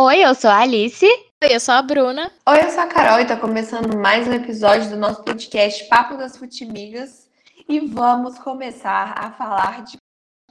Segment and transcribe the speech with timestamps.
[0.00, 1.04] Oi, eu sou a Alice.
[1.04, 2.30] Oi, eu sou a Bruna.
[2.48, 6.16] Oi, eu sou a Carol e tá começando mais um episódio do nosso podcast Papo
[6.16, 7.28] das Futimigas.
[7.68, 9.96] E vamos começar a falar de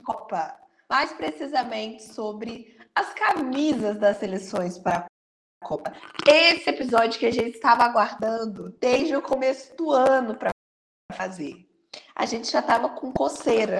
[0.03, 0.53] Copa.
[0.91, 5.05] Mais precisamente sobre as camisas das seleções para
[5.61, 5.93] a Copa.
[6.27, 10.49] Esse episódio que a gente estava aguardando desde o começo do ano para
[11.13, 11.55] fazer.
[12.13, 13.77] A gente já estava com coceira,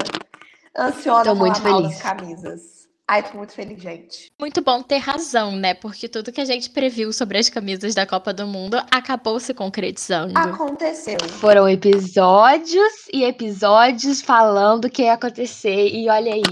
[0.78, 1.92] ansiosa muito falar feliz.
[1.92, 2.77] das camisas.
[3.10, 4.26] Ai, tô muito feliz, gente.
[4.38, 5.74] Muito bom ter razão, né?
[5.74, 9.54] Porque tudo que a gente previu sobre as camisas da Copa do Mundo acabou se
[9.54, 10.38] concretizando.
[10.38, 11.18] Aconteceu.
[11.39, 15.88] Foram episódios e episódios falando o que ia acontecer.
[15.88, 16.43] E olha aí,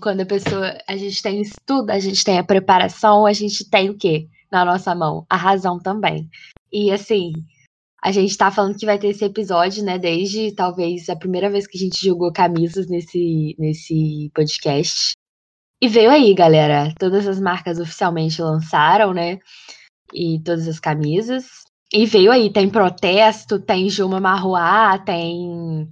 [0.00, 0.78] quando a pessoa.
[0.86, 4.64] A gente tem estudo, a gente tem a preparação, a gente tem o quê na
[4.64, 5.26] nossa mão?
[5.28, 6.30] A razão também.
[6.72, 7.32] E assim,
[8.04, 9.98] a gente tá falando que vai ter esse episódio, né?
[9.98, 15.18] Desde talvez a primeira vez que a gente jogou camisas nesse, nesse podcast.
[15.80, 16.92] E veio aí, galera.
[16.98, 19.38] Todas as marcas oficialmente lançaram, né?
[20.12, 21.46] E todas as camisas.
[21.92, 25.88] E veio aí, tem protesto, tem Juma Marruá, tem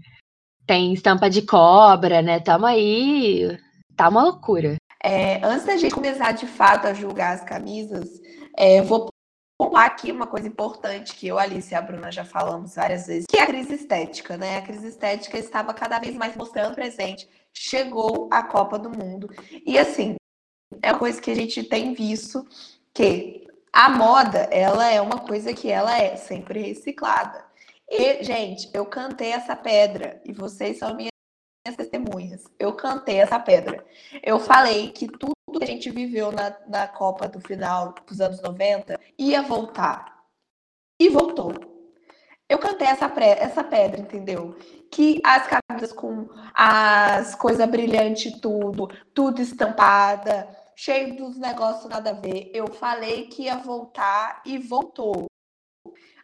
[0.67, 2.41] tem estampa de cobra, né?
[2.41, 3.57] Tamo aí,
[3.97, 4.77] tá uma loucura.
[5.03, 8.21] É, antes da gente começar de fato a julgar as camisas,
[8.57, 9.09] é, vou
[9.57, 13.27] pular aqui uma coisa importante que eu, Alice e a Bruna já falamos várias vezes,
[13.31, 14.59] que é a crise estética, né?
[14.59, 17.29] A crise estética estava cada vez mais mostrando presente.
[17.59, 19.29] Chegou a Copa do Mundo.
[19.65, 20.15] E assim,
[20.83, 22.47] é uma coisa que a gente tem visto
[22.93, 27.45] que a moda, ela é uma coisa que ela é sempre reciclada.
[27.89, 31.11] E, gente, eu cantei essa pedra e vocês são minhas
[31.77, 32.45] testemunhas.
[32.59, 33.85] Eu cantei essa pedra.
[34.23, 38.43] Eu falei que tudo que a gente viveu na, na Copa do final dos anos
[38.43, 40.25] 90 ia voltar.
[41.01, 41.76] E voltou.
[42.49, 44.57] Eu cantei essa, pre- essa pedra, entendeu?
[44.91, 52.15] Que as camisas com as coisas brilhantes, tudo, tudo estampada, cheio dos negócios nada a
[52.21, 52.51] ver.
[52.55, 55.27] Eu falei que ia voltar e voltou.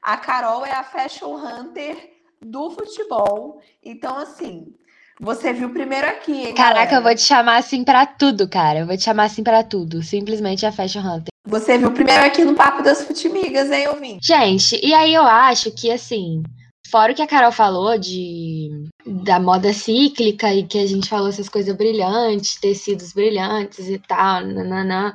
[0.01, 3.61] A Carol é a fashion hunter do futebol.
[3.83, 4.75] Então, assim,
[5.23, 6.97] você viu primeiro aqui, hein, Caraca, galera?
[6.97, 8.81] eu vou te chamar assim pra tudo, cara.
[8.81, 10.03] Eu vou te chamar assim pra tudo.
[10.03, 11.33] Simplesmente a Fashion Hunter.
[11.47, 14.27] Você viu primeiro aqui no Papo das Futimigas, hein, ouvinte?
[14.27, 16.43] Gente, e aí eu acho que assim,
[16.91, 18.69] fora o que a Carol falou de
[19.07, 24.45] da moda cíclica e que a gente falou essas coisas brilhantes, tecidos brilhantes e tal,
[24.45, 25.15] nananã,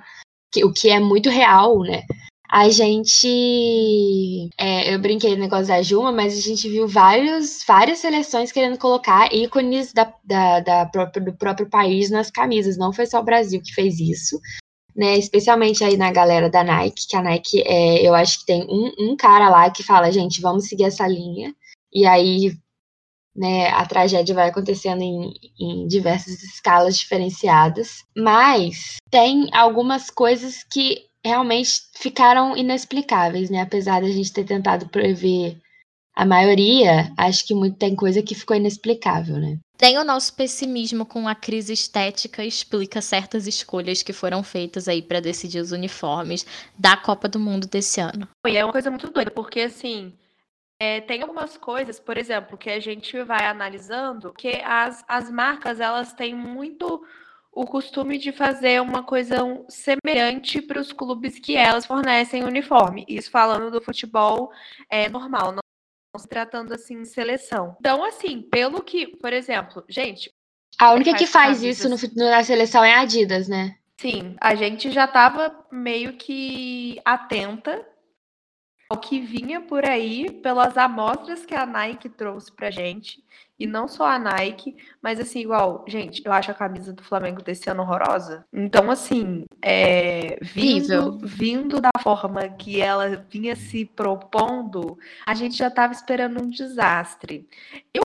[0.51, 2.03] que, o que é muito real, né?
[2.50, 4.50] A gente.
[4.58, 8.78] é, eu brinquei no negócio da Juma, mas a gente viu vários, várias seleções querendo
[8.78, 12.78] colocar ícones da, da, da própria- do próprio país nas camisas.
[12.78, 14.40] Não foi só o Brasil que fez isso
[14.97, 15.16] né?
[15.16, 19.12] Especialmente aí na galera da Nike, que a Nike, é, eu acho que tem um,
[19.12, 21.53] um cara lá que fala, gente, vamos seguir essa linha.
[21.94, 22.58] E aí,
[23.35, 28.03] né, a tragédia vai acontecendo em, em diversas escalas diferenciadas.
[28.18, 33.61] Mas tem algumas coisas que realmente ficaram inexplicáveis, né?
[33.61, 35.57] Apesar da gente ter tentado prever
[36.15, 39.59] a maioria, acho que muito tem coisa que ficou inexplicável, né?
[39.79, 45.03] Nem o nosso pessimismo com a crise estética explica certas escolhas que foram feitas aí
[45.03, 46.43] pra decidir os uniformes
[46.75, 48.27] da Copa do Mundo desse ano.
[48.47, 50.11] E é uma coisa muito doida, porque assim,
[50.79, 55.79] é, tem algumas coisas, por exemplo, que a gente vai analisando, que as, as marcas,
[55.79, 57.03] elas têm muito
[57.57, 59.38] o costume de fazer uma coisa
[59.68, 63.03] semelhante para os clubes que elas fornecem uniforme.
[63.07, 64.51] Isso falando do futebol
[64.91, 65.62] é normal, não
[66.19, 67.75] se tratando assim de seleção.
[67.79, 70.31] Então, assim, pelo que, por exemplo, gente,
[70.78, 73.75] A única que faz faz isso no, na seleção é a Adidas, né?
[74.00, 77.84] Sim, a gente já estava meio que atenta
[78.88, 83.23] ao que vinha por aí pelas amostras que a Nike trouxe pra gente.
[83.59, 87.41] E não só a Nike, mas assim, igual, gente, eu acho a camisa do Flamengo
[87.41, 88.45] desse ano horrorosa.
[88.53, 95.69] Então, assim, é, vindo, vindo da forma que ela vinha se propondo, a gente já
[95.69, 97.50] estava esperando um desastre.
[97.94, 98.03] Eu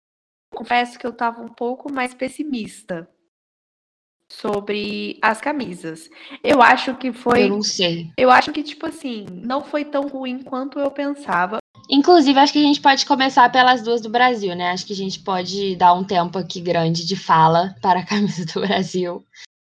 [0.55, 3.09] confesso que eu estava um pouco mais pessimista
[4.31, 6.09] sobre as camisas.
[6.43, 8.11] Eu acho que foi Eu não sei.
[8.17, 11.59] eu acho que, tipo assim, não foi tão ruim quanto eu pensava.
[11.93, 14.71] Inclusive, acho que a gente pode começar pelas duas do Brasil, né?
[14.71, 18.47] Acho que a gente pode dar um tempo aqui grande de fala para a camisa
[18.47, 19.23] do Brasil.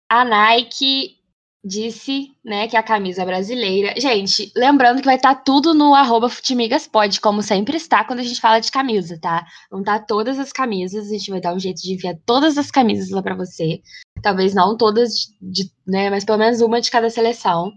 [0.09, 1.17] A Nike
[1.65, 3.93] disse, né, que a camisa brasileira.
[3.99, 8.39] Gente, lembrando que vai estar tudo no arroba Futimigaspod, como sempre está quando a gente
[8.39, 9.45] fala de camisa, tá?
[9.69, 12.71] Vão estar todas as camisas, a gente vai dar um jeito de enviar todas as
[12.71, 13.81] camisas lá para você.
[14.21, 15.11] Talvez não todas,
[15.41, 17.73] de, né, mas pelo menos uma de cada seleção.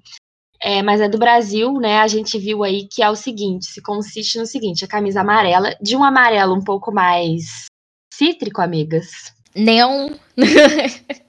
[0.60, 1.98] É, mas é do Brasil, né?
[1.98, 5.76] A gente viu aí que é o seguinte: se consiste no seguinte, a camisa amarela,
[5.80, 7.66] de um amarelo um pouco mais
[8.12, 9.34] cítrico, amigas.
[9.54, 10.10] Neon.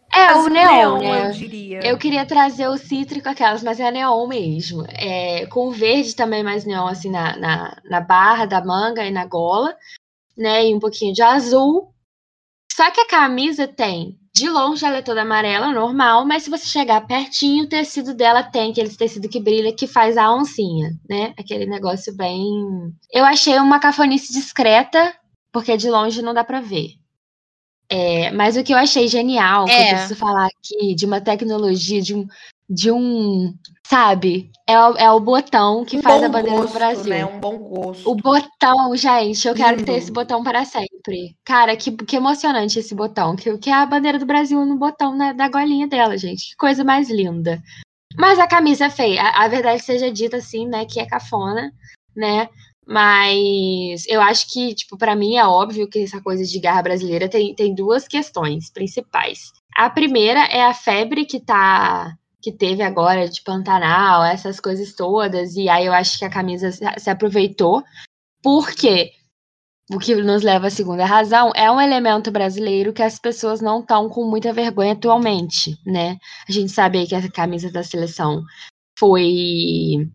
[0.09, 1.27] É, o neon, neon, né?
[1.27, 1.79] eu diria.
[1.85, 4.83] Eu queria trazer o cítrico aquelas, mas é neon mesmo.
[4.89, 9.25] É, com verde também mais neon, assim, na, na, na barra da manga e na
[9.25, 9.75] gola,
[10.35, 10.65] né?
[10.65, 11.94] E um pouquinho de azul.
[12.71, 16.66] Só que a camisa tem, de longe ela é toda amarela, normal, mas se você
[16.68, 21.34] chegar pertinho, o tecido dela tem aquele tecido que brilha, que faz a oncinha, né?
[21.38, 22.44] Aquele negócio bem...
[23.12, 25.13] Eu achei uma cafonice discreta,
[25.51, 26.92] porque de longe não dá pra ver.
[27.89, 29.89] É, mas o que eu achei genial, que eu É.
[29.94, 32.28] preciso falar aqui, de uma tecnologia, de um,
[32.69, 33.54] de um
[33.89, 37.10] sabe, é, o- é o botão que Um faz a bandeira gosto, do Brasil.
[37.10, 37.25] Né?
[37.25, 38.10] Um bom gosto.
[38.10, 39.92] O botão, gente, eu quero Lindo.
[39.92, 41.36] esse botão para sempre.
[41.45, 43.36] Cara, que, que emocionante esse botão.
[43.36, 46.50] Que, que é a bandeira do Brasil no botão né, da golinha dela, gente.
[46.50, 47.62] Que coisa mais linda.
[48.18, 49.22] Mas a camisa é feia.
[49.22, 50.86] A, a verdade seja dita assim, né?
[50.86, 51.72] Que é cafona,
[52.16, 52.50] né?
[52.86, 57.30] Mas eu acho que, tipo, para mim é óbvio que essa coisa de garra brasileira
[57.30, 59.51] tem, tem duas questões principais.
[59.75, 62.13] A primeira é a febre que tá
[62.48, 66.72] que teve agora de Pantanal, essas coisas todas, e aí eu acho que a camisa
[66.72, 67.84] se aproveitou,
[68.42, 69.12] porque
[69.92, 73.82] o que nos leva à segunda razão é um elemento brasileiro que as pessoas não
[73.82, 76.18] estão com muita vergonha atualmente, né?
[76.48, 78.42] A gente sabe que essa camisa da seleção
[78.98, 80.10] foi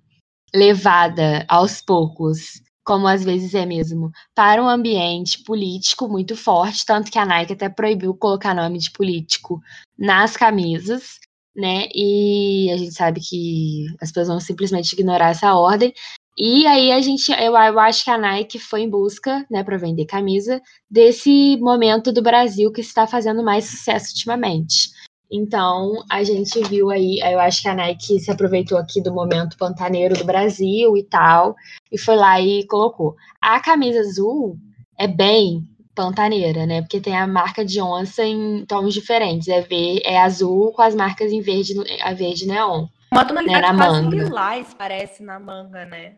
[0.54, 7.10] levada aos poucos, como às vezes é mesmo, para um ambiente político muito forte, tanto
[7.10, 9.60] que a Nike até proibiu colocar nome de político
[9.98, 11.18] nas camisas,
[11.54, 11.88] né?
[11.94, 15.92] E a gente sabe que as pessoas vão simplesmente ignorar essa ordem.
[16.38, 19.76] E aí a gente, eu, eu acho que a Nike foi em busca, né, para
[19.76, 24.90] vender camisa, desse momento do Brasil que está fazendo mais sucesso ultimamente.
[25.30, 29.56] Então, a gente viu aí, eu acho que a Nike se aproveitou aqui do momento
[29.56, 31.56] pantaneiro do Brasil e tal,
[31.90, 33.16] e foi lá e colocou.
[33.40, 34.58] A camisa azul
[34.98, 36.82] é bem pantaneira, né?
[36.82, 39.48] Porque tem a marca de onça em tons diferentes.
[39.48, 42.86] É, ver, é azul com as marcas em verde, a verde neon.
[43.10, 44.16] Uma tonalidade né, na manga.
[44.16, 46.14] lilás, parece, na manga, né?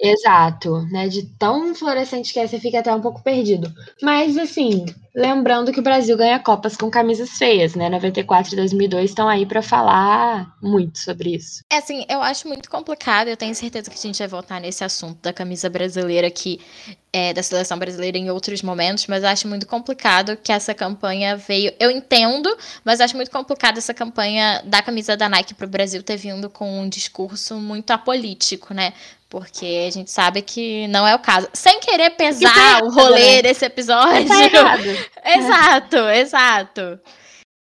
[0.00, 1.08] Exato, né?
[1.08, 3.70] De tão fluorescente que é, você fica até um pouco perdido.
[4.00, 7.88] Mas, assim, lembrando que o Brasil ganha Copas com camisas feias, né?
[7.88, 11.62] 94 e 2002 estão aí para falar muito sobre isso.
[11.70, 13.28] É assim, eu acho muito complicado.
[13.28, 16.60] Eu tenho certeza que a gente vai voltar nesse assunto da camisa brasileira aqui,
[17.12, 21.36] é, da seleção brasileira em outros momentos, mas eu acho muito complicado que essa campanha
[21.36, 21.72] veio.
[21.80, 22.54] Eu entendo,
[22.84, 26.80] mas acho muito complicado essa campanha da camisa da Nike pro Brasil ter vindo com
[26.80, 28.92] um discurso muito apolítico, né?
[29.30, 31.48] Porque a gente sabe que não é o caso.
[31.52, 33.42] Sem querer pesar errado, o rolê né?
[33.42, 34.26] desse episódio.
[34.50, 34.76] Tá.
[35.24, 37.00] Exato, exato.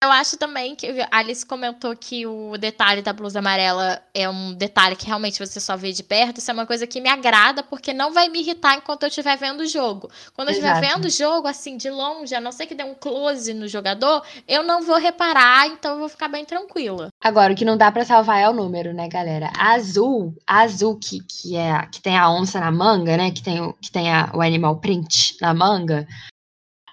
[0.03, 4.53] Eu acho também que a Alice comentou que o detalhe da blusa amarela é um
[4.53, 6.37] detalhe que realmente você só vê de perto.
[6.37, 9.35] Isso é uma coisa que me agrada, porque não vai me irritar enquanto eu estiver
[9.37, 10.07] vendo o jogo.
[10.35, 12.93] Quando eu estiver vendo o jogo, assim, de longe, a não ser que dê um
[12.93, 17.07] close no jogador, eu não vou reparar, então eu vou ficar bem tranquila.
[17.19, 19.51] Agora, o que não dá pra salvar é o número, né, galera?
[19.57, 23.31] A azul, a azul que, que, é, que tem a onça na manga, né?
[23.31, 26.07] Que tem, o, que tem a- o animal print na manga.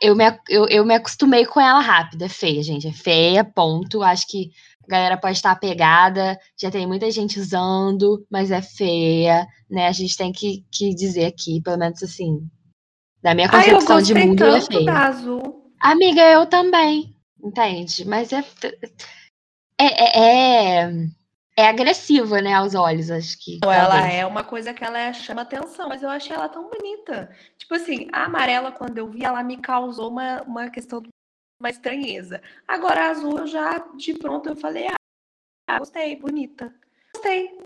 [0.04, 2.22] Eu me, eu, eu me acostumei com ela rápido.
[2.22, 2.86] É feia, gente.
[2.86, 4.02] É feia, ponto.
[4.02, 4.50] Acho que
[4.86, 6.38] a galera pode estar apegada.
[6.60, 9.88] Já tem muita gente usando, mas é feia, né?
[9.88, 12.46] A gente tem que, que dizer aqui, pelo menos assim,
[13.22, 14.84] da minha concepção de gostei mundo, é feia.
[14.84, 15.72] da azul.
[15.80, 18.04] Amiga, eu também, entende?
[18.04, 18.44] Mas é,
[19.80, 20.92] é, é, é,
[21.56, 23.60] é agressiva, né, aos olhos, acho que.
[23.62, 27.30] Ela é uma coisa que ela é- chama atenção, mas eu achei ela tão bonita.
[27.56, 31.02] Tipo assim, a amarela, quando eu vi, ela me causou uma, uma questão,
[31.60, 32.42] uma estranheza.
[32.66, 34.88] Agora, a azul, eu já, de pronto, eu falei,
[35.68, 36.74] ah, gostei, bonita.
[37.14, 37.56] Gostei.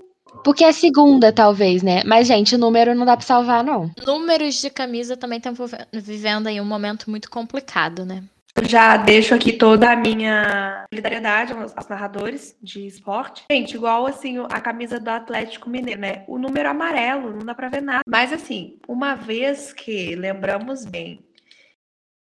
[0.44, 2.02] Porque é segunda, talvez, né?
[2.04, 3.90] Mas, gente, o número não dá pra salvar, não.
[4.06, 5.54] Números de camisa também estão
[5.92, 8.22] vivendo aí um momento muito complicado, né?
[8.60, 13.44] Eu já deixo aqui toda a minha solidariedade aos, aos narradores de esporte.
[13.50, 16.24] Gente, igual assim, a camisa do Atlético Mineiro, né?
[16.26, 18.02] O número amarelo, não dá pra ver nada.
[18.06, 21.24] Mas assim, uma vez que lembramos bem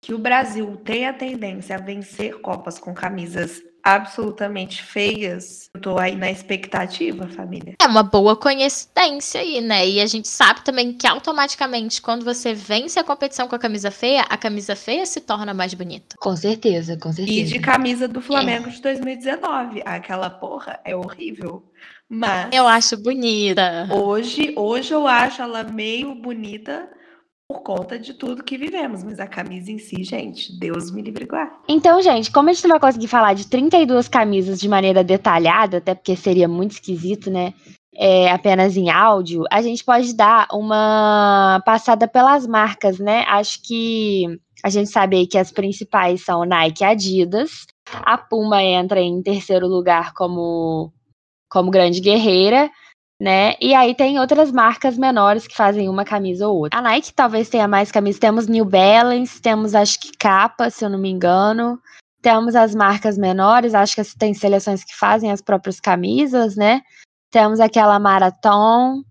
[0.05, 5.97] que o Brasil tem a tendência a vencer Copas com camisas absolutamente feias, eu tô
[5.97, 7.73] aí na expectativa, família.
[7.81, 9.87] É uma boa coincidência aí, né?
[9.87, 13.89] E a gente sabe também que automaticamente, quando você vence a competição com a camisa
[13.89, 16.15] feia, a camisa feia se torna mais bonita.
[16.19, 17.39] Com certeza, com certeza.
[17.39, 19.81] E de camisa do Flamengo de 2019.
[19.85, 21.63] Aquela porra é horrível.
[22.07, 23.87] Mas Eu acho bonita.
[23.91, 26.87] Hoje, hoje eu acho ela meio bonita
[27.47, 31.25] por conta de tudo que vivemos, mas a camisa em si, gente, Deus me livre
[31.25, 31.53] guarde.
[31.67, 35.77] Então, gente, como a gente não vai conseguir falar de 32 camisas de maneira detalhada,
[35.77, 37.53] até porque seria muito esquisito, né?
[37.97, 43.23] É, apenas em áudio, a gente pode dar uma passada pelas marcas, né?
[43.27, 44.25] Acho que
[44.63, 47.65] a gente sabe aí que as principais são Nike e Adidas.
[47.91, 50.91] A Puma entra em terceiro lugar como,
[51.47, 52.69] como grande guerreira,
[53.19, 53.55] né?
[53.61, 56.79] E aí tem outras marcas menores que fazem uma camisa ou outra.
[56.79, 58.19] A Nike talvez tenha mais camisas.
[58.19, 61.79] Temos New Balance, temos acho que capa, se eu não me engano.
[62.21, 66.81] Temos as marcas menores, acho que tem seleções que fazem as próprias camisas, né?
[67.31, 69.03] Temos aquela Marathon,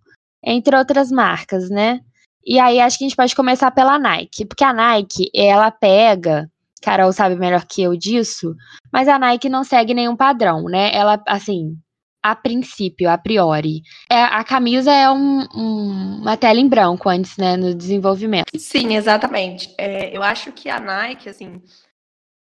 [0.43, 2.01] entre outras marcas, né?
[2.45, 6.51] E aí acho que a gente pode começar pela Nike, porque a Nike, ela pega,
[6.83, 8.55] Carol sabe melhor que eu disso,
[8.93, 10.91] mas a Nike não segue nenhum padrão, né?
[10.93, 11.79] Ela, assim,
[12.25, 13.83] a princípio, a priori.
[14.11, 18.59] É, a camisa é um, um, uma tela em branco antes, né, no desenvolvimento.
[18.59, 19.75] Sim, exatamente.
[19.77, 21.63] É, eu acho que a Nike, assim,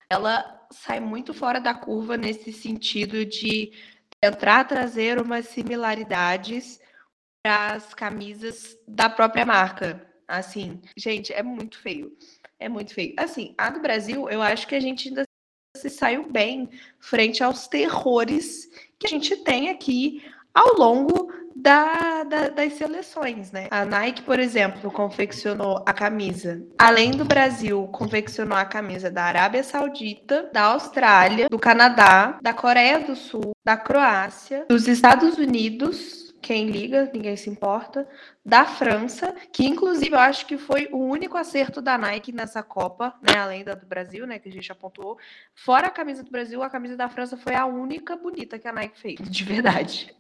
[0.08, 3.72] ela sai muito fora da curva nesse sentido de
[4.18, 6.80] tentar trazer umas similaridades
[7.44, 10.02] para as camisas da própria marca.
[10.26, 12.16] Assim, gente, é muito feio.
[12.58, 13.12] É muito feio.
[13.18, 15.24] Assim, a do Brasil, eu acho que a gente ainda
[15.76, 18.70] se saiu bem frente aos terrores
[19.04, 20.23] que a gente tem aqui
[20.54, 23.68] ao longo da, da, das seleções, né?
[23.70, 26.62] A Nike, por exemplo, confeccionou a camisa.
[26.78, 33.00] Além do Brasil, confeccionou a camisa da Arábia Saudita, da Austrália, do Canadá, da Coreia
[33.00, 38.06] do Sul, da Croácia, dos Estados Unidos, quem liga, ninguém se importa,
[38.44, 43.14] da França, que inclusive eu acho que foi o único acerto da Nike nessa Copa,
[43.22, 45.16] né, além da do Brasil, né, que a gente apontou.
[45.54, 48.72] Fora a camisa do Brasil, a camisa da França foi a única bonita que a
[48.72, 50.14] Nike fez, de verdade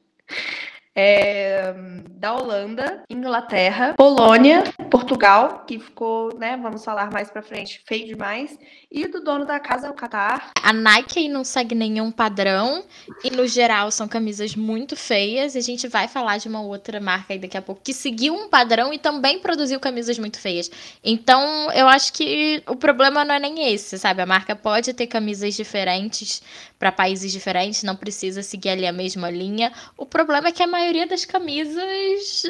[0.94, 1.74] é,
[2.08, 8.56] da Holanda, Inglaterra, Polônia, Portugal, que ficou, né, vamos falar mais para frente, feio demais,
[8.90, 10.50] e do dono da casa, o Qatar.
[10.62, 12.84] A Nike não segue nenhum padrão
[13.24, 15.54] e no geral são camisas muito feias.
[15.54, 18.34] E a gente vai falar de uma outra marca aí daqui a pouco que seguiu
[18.34, 20.70] um padrão e também produziu camisas muito feias.
[21.02, 24.22] Então, eu acho que o problema não é nem esse, sabe?
[24.22, 26.40] A marca pode ter camisas diferentes
[26.78, 29.72] para países diferentes, não precisa seguir ali a mesma linha.
[29.96, 32.42] O problema é que a maioria das camisas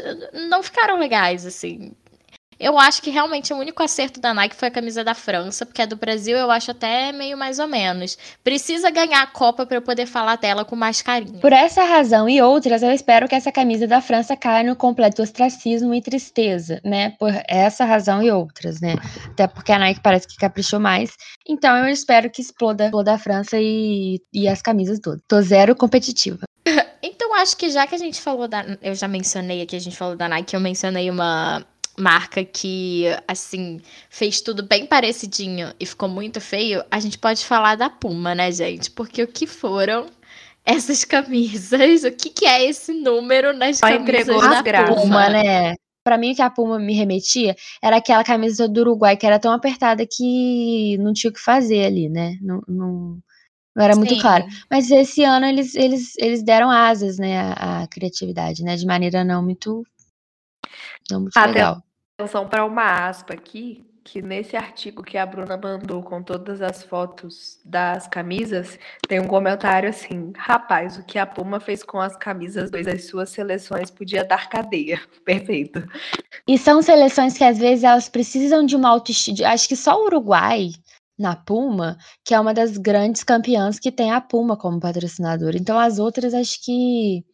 [0.49, 1.93] não ficaram legais, assim.
[2.59, 5.83] Eu acho que realmente o único acerto da Nike foi a camisa da França, porque
[5.83, 8.17] a do Brasil eu acho até meio mais ou menos.
[8.43, 11.41] Precisa ganhar a Copa para eu poder falar dela com mais carinho.
[11.41, 15.23] Por essa razão e outras, eu espero que essa camisa da França caia no completo
[15.23, 17.11] ostracismo e tristeza, né?
[17.19, 18.95] Por essa razão e outras, né?
[19.27, 21.17] Até porque a Nike parece que caprichou mais.
[21.49, 25.21] Então eu espero que exploda, exploda a França e, e as camisas todas.
[25.29, 26.47] Tô zero competitiva.
[27.35, 28.65] Então, acho que já que a gente falou da.
[28.81, 31.67] Eu já mencionei aqui, a gente falou da Nike, eu mencionei uma
[31.99, 37.75] marca que, assim, fez tudo bem parecidinho e ficou muito feio, a gente pode falar
[37.77, 38.89] da Puma, né, gente?
[38.91, 40.07] Porque o que foram
[40.65, 42.05] essas camisas?
[42.05, 44.95] O que, que é esse número nas Só camisas da graças.
[44.95, 45.75] Puma, né?
[46.05, 49.41] Pra mim, o que a Puma me remetia era aquela camisa do Uruguai que era
[49.41, 52.37] tão apertada que não tinha o que fazer ali, né?
[52.41, 53.19] Não, não,
[53.75, 54.01] não era Sim.
[54.01, 54.45] muito claro.
[54.71, 58.77] Mas esse ano eles, eles, eles deram asas, né, à, à criatividade, né?
[58.77, 59.85] De maneira não muito
[61.11, 61.83] não muito legal.
[62.19, 66.83] Atenção para uma aspa aqui, que nesse artigo que a Bruna mandou com todas as
[66.83, 68.79] fotos das camisas,
[69.09, 73.31] tem um comentário assim: rapaz, o que a Puma fez com as camisas das suas
[73.31, 75.01] seleções podia dar cadeia.
[75.25, 75.83] Perfeito.
[76.47, 79.49] E são seleções que às vezes elas precisam de uma autoestima.
[79.49, 80.71] Acho que só o Uruguai
[81.19, 85.55] na Puma, que é uma das grandes campeãs que tem a Puma como patrocinador.
[85.55, 87.25] Então as outras acho que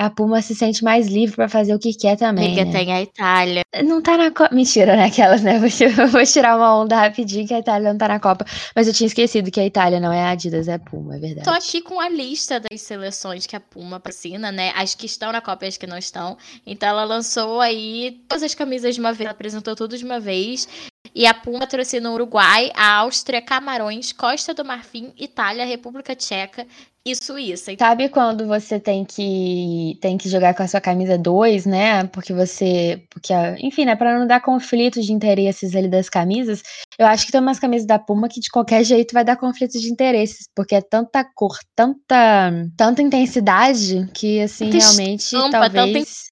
[0.00, 2.46] a Puma se sente mais livre para fazer o que quer também.
[2.46, 2.72] Amiga, né?
[2.72, 3.62] tem a Itália.
[3.84, 4.54] Não tá na Copa.
[4.54, 5.04] Mentira, né?
[5.04, 5.58] Aquelas, né?
[5.60, 8.46] Vou, vou tirar uma onda rapidinho que a Itália não tá na Copa.
[8.74, 11.18] Mas eu tinha esquecido que a Itália não é a Adidas, é a Puma, é
[11.18, 11.44] verdade.
[11.44, 14.72] Tô aqui com a lista das seleções que a Puma patrocina, né?
[14.74, 16.38] As que estão na Copa e as que não estão.
[16.66, 20.66] Então ela lançou aí todas as camisas de uma vez, apresentou tudo de uma vez.
[21.14, 26.66] E a Puma patrocina o Uruguai, a Áustria, Camarões, Costa do Marfim, Itália, República Tcheca
[27.04, 27.72] e Suíça.
[27.78, 32.04] Sabe quando você tem que tem que jogar com a sua camisa 2, né?
[32.04, 36.62] Porque você, porque enfim, né, para não dar conflitos de interesses ali das camisas,
[36.98, 39.80] eu acho que tem umas camisas da Puma que de qualquer jeito vai dar conflitos
[39.80, 46.29] de interesses, porque é tanta cor, tanta tanta intensidade que assim tanta realmente estampa, talvez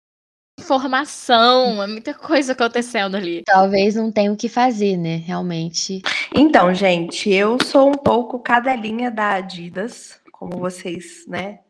[0.76, 3.42] informação, é muita coisa acontecendo ali.
[3.44, 5.16] Talvez não tenha o que fazer, né?
[5.16, 6.02] Realmente.
[6.34, 11.60] Então, gente, eu sou um pouco cadelinha da Adidas, como vocês, né?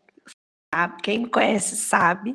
[1.02, 2.34] Quem me conhece sabe.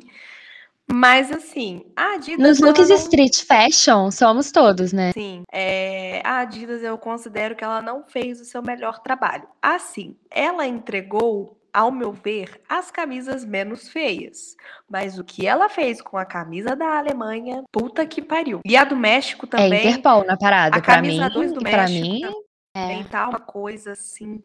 [0.90, 2.38] Mas assim, a Adidas.
[2.38, 2.96] Nos looks não...
[2.96, 5.12] street fashion, somos todos, né?
[5.12, 5.42] Sim.
[5.50, 6.20] É...
[6.24, 9.48] A Adidas eu considero que ela não fez o seu melhor trabalho.
[9.62, 14.54] Assim, ela entregou ao meu ver, as camisas menos feias.
[14.88, 18.60] Mas o que ela fez com a camisa da Alemanha, puta que pariu.
[18.64, 19.72] E a do México é também.
[19.72, 20.76] É Interpol na parada.
[20.76, 22.20] A camisa 2 do México mim,
[22.72, 23.04] também é.
[23.04, 24.40] tá uma coisa assim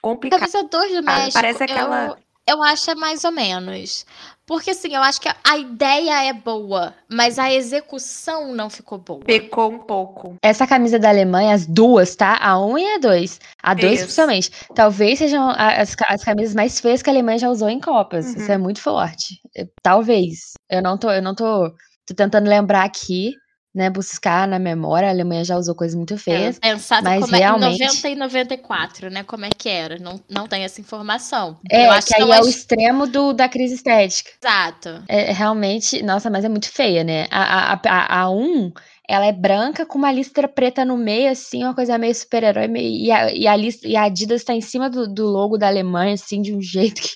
[0.00, 0.40] complicado.
[0.40, 2.06] Camisa 2 do México, Parece aquela.
[2.06, 2.16] eu,
[2.48, 4.04] eu acho é mais ou menos.
[4.50, 9.20] Porque assim, eu acho que a ideia é boa, mas a execução não ficou boa.
[9.20, 10.34] Pecou um pouco.
[10.42, 12.36] Essa camisa da Alemanha, as duas, tá?
[12.36, 13.40] A 1 e a 2.
[13.62, 14.02] A 2 Isso.
[14.02, 14.50] principalmente.
[14.74, 18.26] Talvez sejam as, as camisas mais feias que a Alemanha já usou em Copas.
[18.26, 18.40] Uhum.
[18.40, 19.40] Isso é muito forte.
[19.56, 20.54] É, Talvez.
[20.68, 21.70] Eu não tô, eu não tô,
[22.04, 23.34] tô tentando lembrar aqui,
[23.74, 23.88] né?
[23.90, 25.08] Buscar na memória.
[25.08, 26.58] A Alemanha já usou coisas muito feias.
[26.58, 29.22] Pensado mas como é, realmente- em 90 e 94, né?
[29.22, 29.98] Como é que era?
[29.98, 31.58] Não, não tem essa informação.
[31.70, 34.30] É, eu acho que aí é as- o extremo do, da crise estética.
[34.42, 35.02] Exato.
[35.08, 37.26] É, é realmente, nossa, mas é muito feia, né?
[37.30, 38.72] A, a, a, a 1,
[39.08, 42.66] ela é branca com uma listra preta no meio, assim, uma coisa meio super-herói.
[42.76, 45.66] E a, e, a lista, e a Adidas tá em cima do, do logo da
[45.68, 47.10] Alemanha, assim, de um jeito que.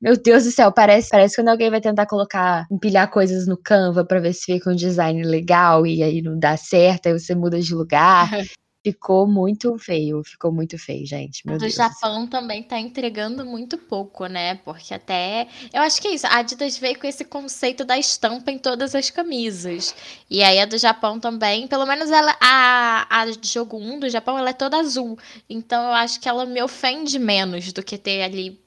[0.00, 4.02] Meu Deus do céu, parece, parece quando alguém vai tentar colocar, empilhar coisas no Canva
[4.02, 7.60] pra ver se fica um design legal e aí não dá certo, aí você muda
[7.60, 8.30] de lugar.
[8.82, 11.46] Ficou muito feio, ficou muito feio, gente.
[11.46, 11.74] Meu do Deus.
[11.74, 14.54] Japão também tá entregando muito pouco, né?
[14.54, 15.48] Porque até.
[15.70, 16.26] Eu acho que é isso.
[16.26, 19.94] A Adidas veio com esse conceito da estampa em todas as camisas.
[20.30, 22.34] E aí a do Japão também, pelo menos ela.
[22.40, 25.18] A, a jogo 1 do Japão, ela é toda azul.
[25.46, 28.58] Então eu acho que ela me ofende menos do que ter ali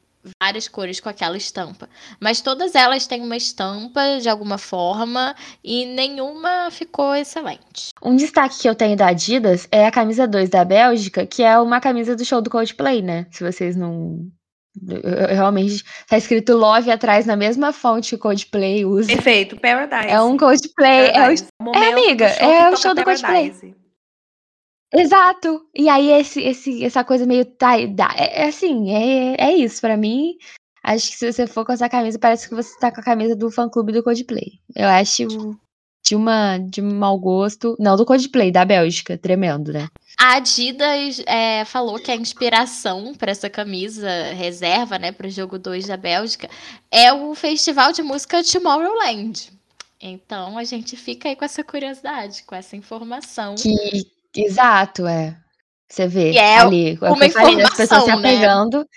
[0.41, 1.89] várias cores com aquela estampa.
[2.19, 7.89] Mas todas elas têm uma estampa de alguma forma e nenhuma ficou excelente.
[8.01, 11.57] Um destaque que eu tenho da Adidas é a camisa 2 da Bélgica, que é
[11.59, 13.25] uma camisa do show do Coldplay, né?
[13.31, 14.19] Se vocês não.
[14.89, 19.07] eu- eu- realmente tá escrito Love atrás na mesma fonte que o Coldplay usa.
[19.07, 20.07] Perfeito, Paradise.
[20.11, 21.07] É um Coldplay.
[21.07, 21.13] É o...
[21.13, 21.47] Paradise.
[21.61, 23.53] Momento amiga, do show é o show do Coldplay.
[24.93, 25.65] Exato.
[25.73, 29.97] E aí esse, esse, essa coisa meio dye- é, é assim, é, é isso pra
[29.97, 30.37] mim.
[30.83, 33.35] Acho que se você for com essa camisa, parece que você tá com a camisa
[33.35, 34.59] do fã clube do Coldplay.
[34.75, 35.27] Eu acho
[36.05, 39.87] de uma de um mau gosto, não do Coldplay, da Bélgica, tremendo, né?
[40.19, 45.57] A Adidas é, falou que a inspiração para essa camisa reserva, né, para o jogo
[45.57, 46.49] 2 da Bélgica,
[46.91, 49.51] é o festival de música Tomorrowland.
[49.99, 53.55] Então a gente fica aí com essa curiosidade, com essa informação.
[53.55, 55.37] Que exato, é.
[55.89, 58.15] Você vê E é ali, é uma falei, das pessoas se né?
[58.17, 58.87] apegando,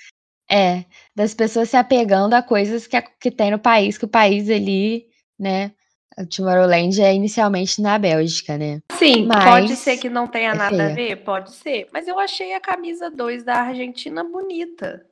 [0.50, 4.08] é, das pessoas se apegando a coisas que, a- que tem no país, que o
[4.08, 5.06] país ali,
[5.38, 5.72] né?
[6.18, 8.80] O Tomorrowland é inicialmente na Bélgica, né?
[8.92, 10.94] Sim, Mas pode ser que não tenha é nada a feia.
[10.94, 11.88] ver, pode ser.
[11.92, 15.04] Mas eu achei a camisa 2 da Argentina bonita.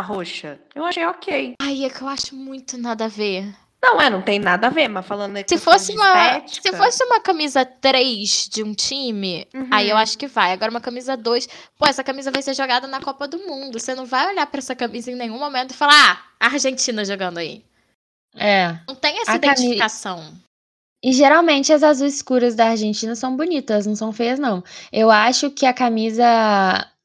[0.00, 0.58] A roxa.
[0.74, 1.54] Eu achei ok.
[1.60, 3.52] Ai, é que eu acho muito nada a ver.
[3.80, 6.76] Não, é, não tem nada a ver, mas falando Se fosse de uma, estética, se
[6.76, 9.68] fosse uma camisa 3 de um time, Uhum.
[9.70, 10.52] aí eu acho que vai.
[10.52, 13.78] Agora uma camisa 2, pô, essa camisa vai ser jogada na Copa do Mundo.
[13.78, 15.94] Você não vai olhar pra essa camisa em nenhum momento e falar:
[16.40, 17.64] "Ah, a Argentina jogando aí".
[18.36, 18.76] É.
[18.88, 20.32] Não tem essa A identificação.
[21.02, 24.64] E geralmente as azuis escuras da Argentina são bonitas, não são feias, não.
[24.92, 26.24] Eu acho que a camisa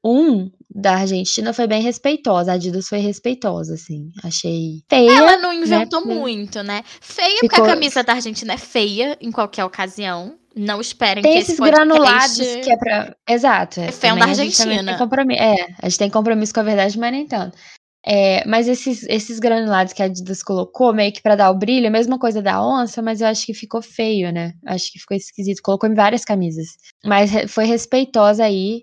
[0.03, 2.51] 1 da Argentina foi bem respeitosa.
[2.51, 4.09] A Adidas foi respeitosa, assim.
[4.23, 5.12] Achei feia.
[5.12, 6.83] Ela não inventou Porque- muito, né?
[7.01, 10.36] Feia porque Ficou- a camisa da Argentina é feia em qualquer ocasião.
[10.55, 11.88] Não esperem Tem que esses podcast...
[11.88, 13.15] granulados que é pra.
[13.27, 13.79] Exato.
[13.79, 13.86] é.
[13.88, 14.91] defenda Também a a gente também Argentina.
[14.97, 15.41] tem compromisso.
[15.41, 17.57] É, a gente tem compromisso com a verdade, mas nem tanto.
[18.05, 21.88] É, mas esses, esses granulados que a Adidas colocou, meio que pra dar o brilho,
[21.88, 24.53] a mesma coisa da onça, mas eu acho que ficou feio, né?
[24.67, 25.62] Acho que ficou esquisito.
[25.63, 26.67] Colocou em várias camisas.
[27.05, 28.81] Mas foi respeitosa aí.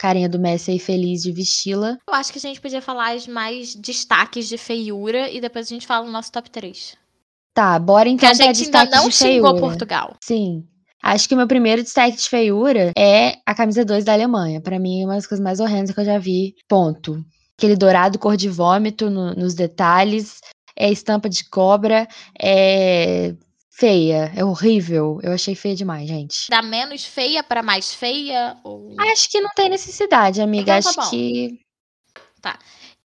[0.00, 1.98] Carinha do Messi aí feliz de vesti-la.
[2.08, 5.68] Eu acho que a gente podia falar os mais destaques de feiura e depois a
[5.68, 6.96] gente fala o nosso top 3.
[7.52, 9.60] Tá, bora então a pra gente ainda não de xingou feiura.
[9.60, 10.16] Portugal.
[10.22, 10.64] Sim.
[11.02, 14.60] Acho que o meu primeiro destaque de feiura é a camisa 2 da Alemanha.
[14.60, 16.54] Pra mim, é uma das coisas mais horrendas que eu já vi.
[16.66, 17.22] Ponto.
[17.58, 20.40] Aquele dourado cor de vômito no- nos detalhes,
[20.74, 22.08] é estampa de cobra,
[22.40, 23.34] é
[23.70, 25.20] feia, é horrível.
[25.22, 26.50] Eu achei feia demais, gente.
[26.50, 28.56] Da menos feia pra mais feia?
[28.64, 28.94] Ou...
[28.98, 30.76] Acho que não tem necessidade, amiga.
[30.76, 31.10] Então tá Acho bom.
[31.10, 31.60] que.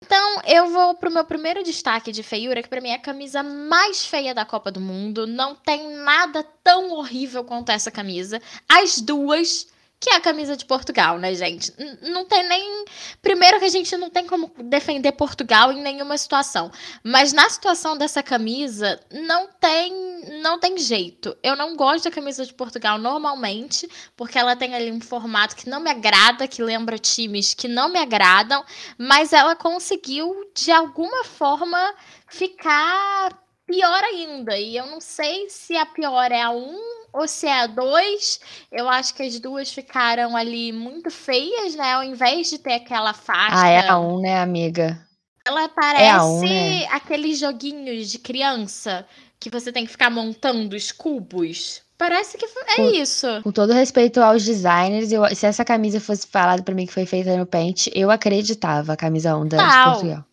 [0.02, 3.44] Então, eu vou pro meu primeiro destaque de feiura, que pra mim é a camisa
[3.44, 5.26] mais feia da Copa do Mundo.
[5.26, 8.40] Não tem nada tão horrível quanto essa camisa.
[8.68, 9.68] As duas,
[10.00, 11.72] que é a camisa de Portugal, né, gente?
[12.02, 12.84] Não tem nem.
[13.20, 16.70] Primeiro que a gente não tem como defender Portugal em nenhuma situação.
[17.04, 20.40] Mas na situação dessa camisa, não tem.
[20.42, 21.36] Não tem jeito.
[21.42, 25.68] Eu não gosto da camisa de Portugal normalmente, porque ela tem ali um formato que
[25.68, 28.64] não me agrada, que lembra times que não me agradam
[28.98, 31.94] mas ela conseguiu de alguma forma
[32.28, 33.36] ficar
[33.70, 34.58] pior ainda.
[34.58, 36.76] E eu não sei se a pior é a 1
[37.12, 38.40] ou se é a 2.
[38.70, 41.92] Eu acho que as duas ficaram ali muito feias, né?
[41.92, 43.56] Ao invés de ter aquela faixa.
[43.62, 45.00] Ah, é a um, né, amiga?
[45.46, 46.86] Ela parece É um, né?
[46.90, 49.06] aqueles joguinhos de criança
[49.38, 51.80] que você tem que ficar montando os cubos.
[51.96, 53.26] Parece que é Com- isso.
[53.42, 57.04] Com todo respeito aos designers, eu- se essa camisa fosse falada pra mim que foi
[57.06, 59.62] feita no Paint, eu acreditava a camisa onda de.
[59.84, 60.24] Portugal.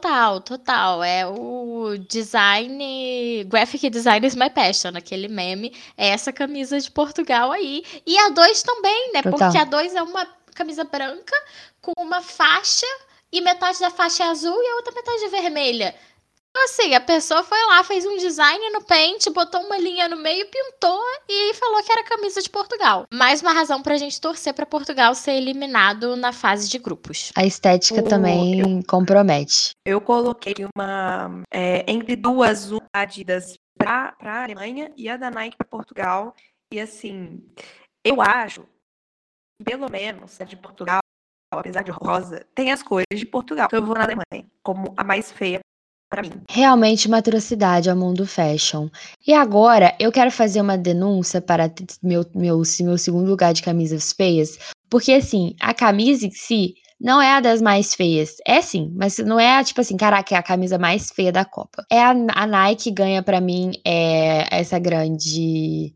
[0.00, 1.02] Total, total.
[1.02, 3.44] É o design.
[3.44, 5.74] Graphic design is my passion, aquele meme.
[5.96, 7.84] É essa camisa de Portugal aí.
[8.06, 9.22] E a 2 também, né?
[9.22, 9.38] Total.
[9.38, 11.34] Porque a 2 é uma camisa branca
[11.80, 12.86] com uma faixa
[13.32, 15.94] e metade da faixa é azul e a outra metade é vermelha.
[16.60, 20.16] Então, assim, a pessoa foi lá, fez um design no paint, botou uma linha no
[20.16, 23.04] meio, pintou e falou que era camisa de Portugal.
[23.14, 27.30] Mais uma razão pra gente torcer pra Portugal ser eliminado na fase de grupos.
[27.36, 29.70] A estética O- também compromete.
[29.86, 35.30] Eu coloquei uma é, entre duas, uma da Adidas para a Alemanha e a da
[35.30, 36.34] Nike para Portugal.
[36.74, 37.40] E assim,
[38.04, 38.66] eu acho,
[39.64, 40.98] pelo menos, a de Portugal,
[41.54, 43.66] apesar de rosa, tem as cores de Portugal.
[43.66, 45.60] Então eu vou na Alemanha como a mais feia
[46.08, 46.32] para mim.
[46.48, 48.88] Realmente uma atrocidade ao mundo fashion.
[49.26, 54.12] E agora eu quero fazer uma denúncia para meu, meu, meu segundo lugar de camisas
[54.12, 54.58] feias.
[54.90, 58.36] Porque assim, a camisa em si não é a das mais feias.
[58.46, 61.84] É sim, mas não é tipo assim, caraca, é a camisa mais feia da Copa.
[61.90, 65.94] É a, a Nike ganha pra mim é, essa grande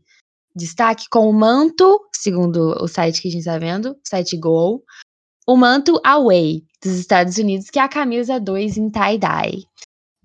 [0.55, 4.83] destaque com o manto, segundo o site que a gente tá vendo, site Go,
[5.47, 9.63] o manto Away dos Estados Unidos, que é a camisa 2 em tie-dye.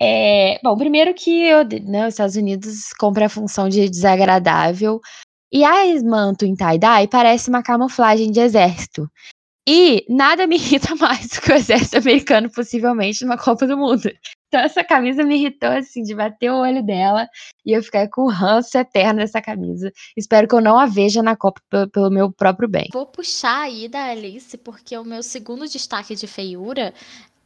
[0.01, 5.01] É, bom, primeiro que eu, né, os Estados Unidos compra a função de desagradável.
[5.53, 5.73] E a
[6.05, 9.11] manto em tie-dye parece uma camuflagem de exército.
[9.71, 14.11] E nada me irrita mais do que o exército americano, possivelmente, numa Copa do Mundo.
[14.49, 17.29] Então essa camisa me irritou, assim, de bater o olho dela
[17.67, 19.93] e eu ficar com ranço eterno dessa camisa.
[20.17, 22.89] Espero que eu não a veja na Copa pe- pelo meu próprio bem.
[22.91, 26.95] Vou puxar aí da Alice, porque o meu segundo destaque de feiura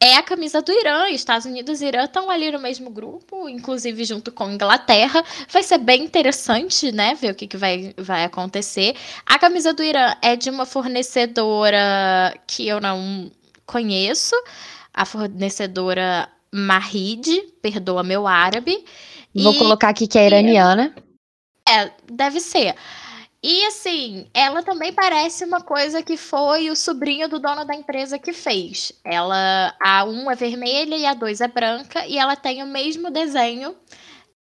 [0.03, 1.09] é a camisa do Irã.
[1.11, 5.23] Estados Unidos e Irã estão ali no mesmo grupo, inclusive junto com Inglaterra.
[5.49, 7.15] Vai ser bem interessante, né?
[7.15, 8.97] Ver o que, que vai, vai acontecer.
[9.25, 13.31] A camisa do Irã é de uma fornecedora que eu não
[13.65, 14.35] conheço,
[14.93, 18.85] a fornecedora Mahid, perdoa meu árabe.
[19.35, 20.93] Vou E- colocar aqui que é iraniana.
[21.69, 22.75] é, deve ser.
[23.43, 28.17] E assim, ela também parece uma coisa que foi o sobrinho do dono da empresa
[28.17, 28.93] que fez.
[29.05, 33.11] Ela, a 1 é vermelha e a 2 é branca, e ela tem o mesmo
[33.11, 33.75] desenho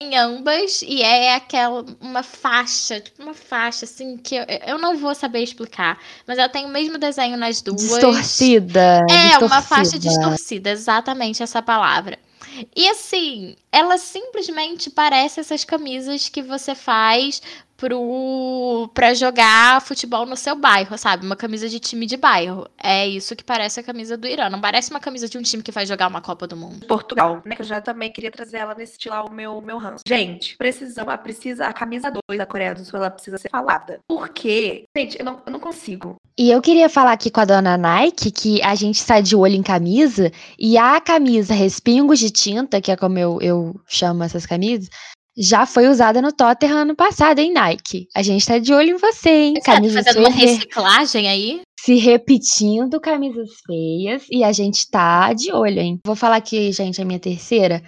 [0.01, 4.97] em ambas, e é aquela, uma faixa, tipo uma faixa assim, que eu, eu não
[4.97, 7.81] vou saber explicar, mas ela tem o mesmo desenho nas duas.
[7.81, 9.07] Distorcida.
[9.11, 10.21] É, uma faixa distorcida.
[10.21, 12.19] distorcida, exatamente essa palavra.
[12.75, 17.43] E assim, ela simplesmente parece essas camisas que você faz
[17.77, 21.27] pro para jogar futebol no seu bairro, sabe?
[21.27, 22.69] Uma camisa de time de bairro.
[22.83, 24.49] É isso que parece a camisa do Irã.
[24.49, 26.87] Não parece uma camisa de um time que vai jogar uma Copa do Mundo.
[26.87, 27.55] Portugal, né?
[27.55, 30.03] Que eu já também queria trazer ela nesse estilo o meu, meu ranço.
[30.07, 34.01] Gente, precisamos, a, precisa, a camisa 2 da Coreia do Sul, ela precisa ser falada.
[34.09, 36.17] Porque, gente, eu não, eu não consigo.
[36.39, 39.55] E eu queria falar aqui com a dona Nike que a gente está de olho
[39.55, 44.45] em camisa e a camisa Respingos de Tinta, que é como eu, eu chamo essas
[44.45, 44.91] camisas,
[45.37, 48.09] já foi usada no Tottenham ano passado, hein, Nike?
[48.15, 49.55] A gente tá de olho em você, hein?
[49.55, 51.61] Tá Camisas fazendo uma reciclagem aí?
[51.87, 56.01] se repetindo, camisas feias, e a gente tá de olho, hein?
[56.05, 57.81] Vou falar aqui, gente, a minha terceira,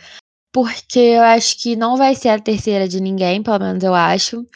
[0.52, 4.46] porque eu acho que não vai ser a terceira de ninguém, pelo menos eu acho.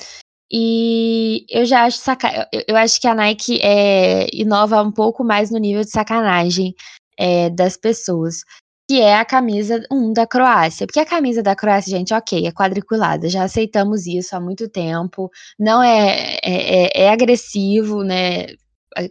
[0.49, 2.49] E eu já acho saca...
[2.69, 6.73] eu acho que a Nike é, inova um pouco mais no nível de sacanagem
[7.19, 8.45] é, das pessoas.
[8.93, 10.87] Que é a camisa 1 da Croácia.
[10.87, 13.27] Porque a camisa da Croácia, gente, ok, é quadriculada.
[13.27, 15.31] Já aceitamos isso há muito tempo.
[15.59, 18.49] Não é, é, é- é agressivo, né?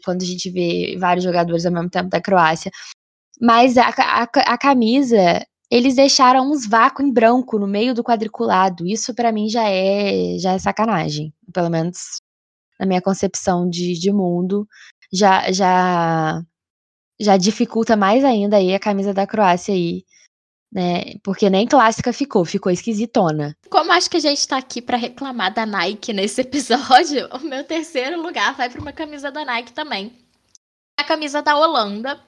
[0.06, 2.70] Quando a gente vê vários jogadores ao mesmo tempo da Croácia.
[3.42, 8.88] Mas a, a, a camisa, eles deixaram uns vácuos em branco no meio do quadriculado.
[8.88, 11.34] Isso pra mim já é já é sacanagem.
[11.54, 12.20] Pelo menos
[12.80, 14.68] na minha concepção de, de mundo.
[15.14, 16.42] Já, já,
[17.22, 20.04] já dificulta mais ainda aí a camisa da Croácia aí.
[20.74, 21.16] Né?
[21.22, 23.56] Porque nem clássica ficou, ficou esquisitona.
[23.70, 27.64] Como acho que a gente tá aqui pra reclamar da Nike nesse episódio, o meu
[27.64, 30.14] terceiro lugar vai pra uma camisa da Nike também.
[30.98, 32.20] A camisa da Holanda,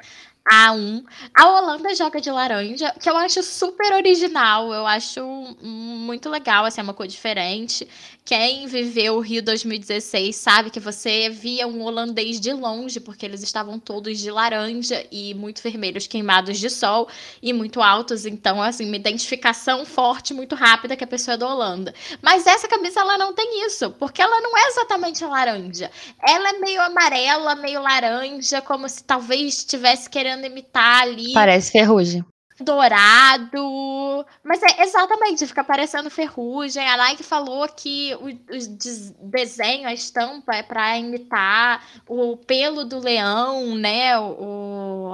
[0.46, 1.04] a 1.
[1.34, 5.22] A Holanda joga de laranja, que eu acho super original, eu acho
[5.62, 7.88] muito legal, assim, é uma cor diferente.
[8.26, 13.44] Quem viveu o Rio 2016 sabe que você via um holandês de longe, porque eles
[13.44, 17.08] estavam todos de laranja e muito vermelhos queimados de sol
[17.42, 21.48] e muito altos, então assim, uma identificação forte, muito rápida que a pessoa é da
[21.48, 21.94] Holanda.
[22.22, 25.92] Mas essa camisa ela não tem isso, porque ela não é exatamente laranja.
[26.26, 31.34] Ela é meio amarela, meio laranja, como se talvez estivesse querendo imitar ali.
[31.34, 32.26] Parece ferrugem.
[32.60, 34.26] dourado.
[34.44, 36.88] Mas é exatamente, fica parecendo ferrugem.
[36.88, 43.00] A Nike falou que o, o desenho, a estampa, é para imitar o pelo do
[43.00, 44.18] leão, né?
[44.20, 45.12] O,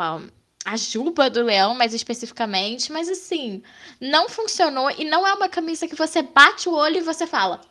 [0.65, 2.91] a juba do leão, mais especificamente.
[2.91, 3.63] Mas assim,
[3.99, 7.61] não funcionou e não é uma camisa que você bate o olho e você fala.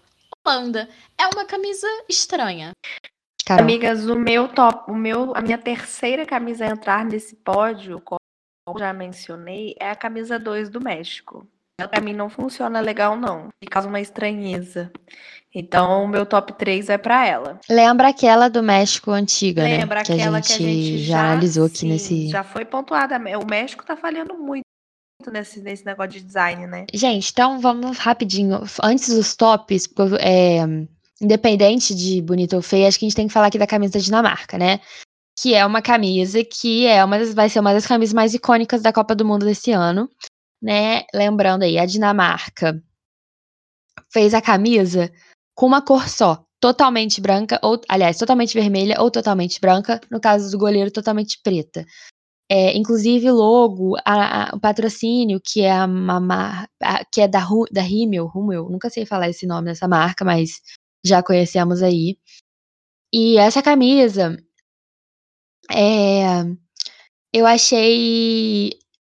[0.45, 0.89] Holanda.
[1.19, 2.73] É uma camisa estranha.
[3.49, 3.63] Caramba.
[3.63, 8.79] Amigas, o meu top, o meu, a minha terceira camisa a entrar nesse pódio, como
[8.79, 11.49] já mencionei, é a camisa 2 do México.
[11.81, 13.49] Ela pra mim não funciona legal, não.
[13.63, 14.93] Me causa uma estranheza.
[15.55, 17.59] Então, o meu top 3 é para ela.
[17.71, 19.83] Lembra aquela do México antiga, Lembra né?
[19.83, 22.29] Lembra aquela que a, que a gente já, analisou aqui sim, nesse.
[22.29, 23.17] Já foi pontuada.
[23.17, 24.65] O México tá falhando muito
[25.33, 26.85] nesse, nesse negócio de design, né?
[26.93, 28.61] Gente, então vamos rapidinho.
[28.83, 30.67] Antes dos tops, porque é,
[31.21, 33.95] independente de bonita ou feia, acho que a gente tem que falar aqui da camisa
[33.95, 34.81] da Dinamarca, né?
[35.41, 38.83] Que é uma camisa que é uma das, vai ser uma das camisas mais icônicas
[38.83, 40.09] da Copa do Mundo desse ano,
[40.63, 41.05] né?
[41.15, 42.83] Lembrando aí, a Dinamarca
[44.13, 45.13] fez a camisa
[45.55, 50.51] com uma cor só, totalmente branca, ou, aliás, totalmente vermelha ou totalmente branca, no caso
[50.51, 51.85] do goleiro, totalmente preta.
[52.51, 55.87] É, inclusive, logo, a, a, o patrocínio, que é, a,
[56.83, 58.31] a, que é da, da Rimmel,
[58.71, 60.63] nunca sei falar esse nome dessa marca, mas
[61.05, 62.19] já conhecemos aí.
[63.13, 64.37] E essa camisa,
[65.71, 66.45] é,
[67.33, 68.71] eu achei.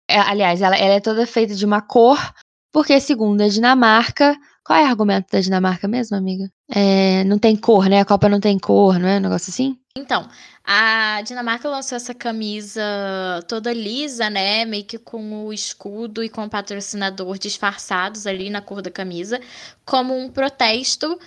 [0.09, 2.19] É, aliás, ela, ela, é toda feita de uma cor,
[2.73, 4.37] porque, segundo a Dinamarca.
[4.67, 6.51] Qual é o argumento da Dinamarca mesmo, amiga?
[6.75, 8.01] É, não tem cor, né?
[8.01, 9.19] A Copa não tem cor, não é?
[9.19, 9.79] Um negócio assim?
[9.97, 10.27] Então,
[10.65, 12.83] a Dinamarca lançou essa camisa
[13.47, 14.65] toda lisa, né?
[14.65, 19.39] Meio que com o escudo e com o patrocinador disfarçados ali na cor da camisa,
[19.85, 21.19] como um protesto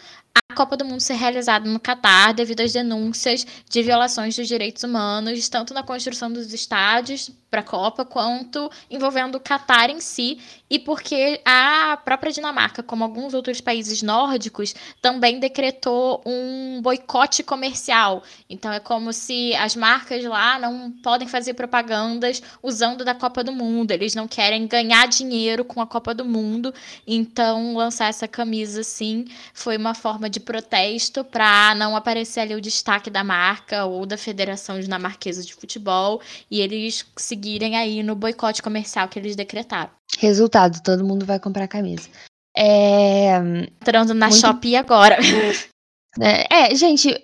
[0.49, 4.83] a Copa do Mundo ser realizada no Catar devido às denúncias de violações dos direitos
[4.83, 10.39] humanos, tanto na construção dos estádios para a Copa, quanto envolvendo o Catar em si,
[10.69, 18.21] e porque a própria Dinamarca, como alguns outros países nórdicos, também decretou um boicote comercial.
[18.49, 23.51] Então é como se as marcas lá não podem fazer propagandas usando da Copa do
[23.51, 26.73] Mundo, eles não querem ganhar dinheiro com a Copa do Mundo,
[27.05, 32.61] então lançar essa camisa assim foi uma forma de protesto para não aparecer ali o
[32.61, 36.21] destaque da marca ou da Federação Dinamarquesa de Futebol.
[36.49, 39.91] E eles se seguirem aí no boicote comercial que eles decretaram.
[40.17, 42.09] Resultado, todo mundo vai comprar camisa.
[42.57, 43.37] É...
[43.81, 44.41] Entrando na Muito...
[44.41, 45.17] Shopee agora.
[46.19, 47.15] É, é, gente,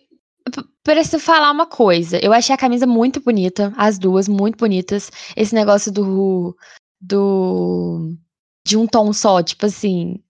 [0.83, 2.23] preciso falar uma coisa.
[2.23, 5.09] Eu achei a camisa muito bonita, as duas muito bonitas.
[5.35, 6.55] Esse negócio do
[7.01, 8.15] do
[8.63, 10.21] de um tom só, tipo assim,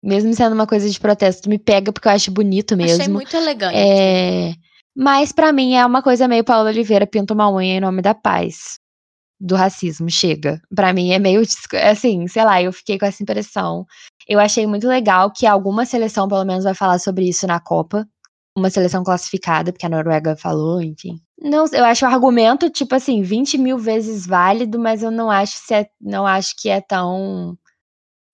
[0.00, 3.00] mesmo sendo uma coisa de protesto, me pega porque eu acho bonito mesmo.
[3.00, 3.74] Achei muito elegante.
[3.76, 4.54] É,
[4.96, 8.14] mas para mim é uma coisa meio Paula Oliveira pinta uma unha em nome da
[8.14, 8.78] paz
[9.42, 10.62] do racismo, chega.
[10.74, 11.42] Para mim é meio
[11.82, 13.84] assim, sei lá, eu fiquei com essa impressão.
[14.28, 18.06] Eu achei muito legal que alguma seleção, pelo menos, vai falar sobre isso na Copa.
[18.56, 21.18] Uma seleção classificada, porque a Noruega falou, enfim.
[21.40, 25.54] Não, eu acho o argumento, tipo assim, 20 mil vezes válido, mas eu não acho,
[25.56, 27.58] se é, não acho que é tão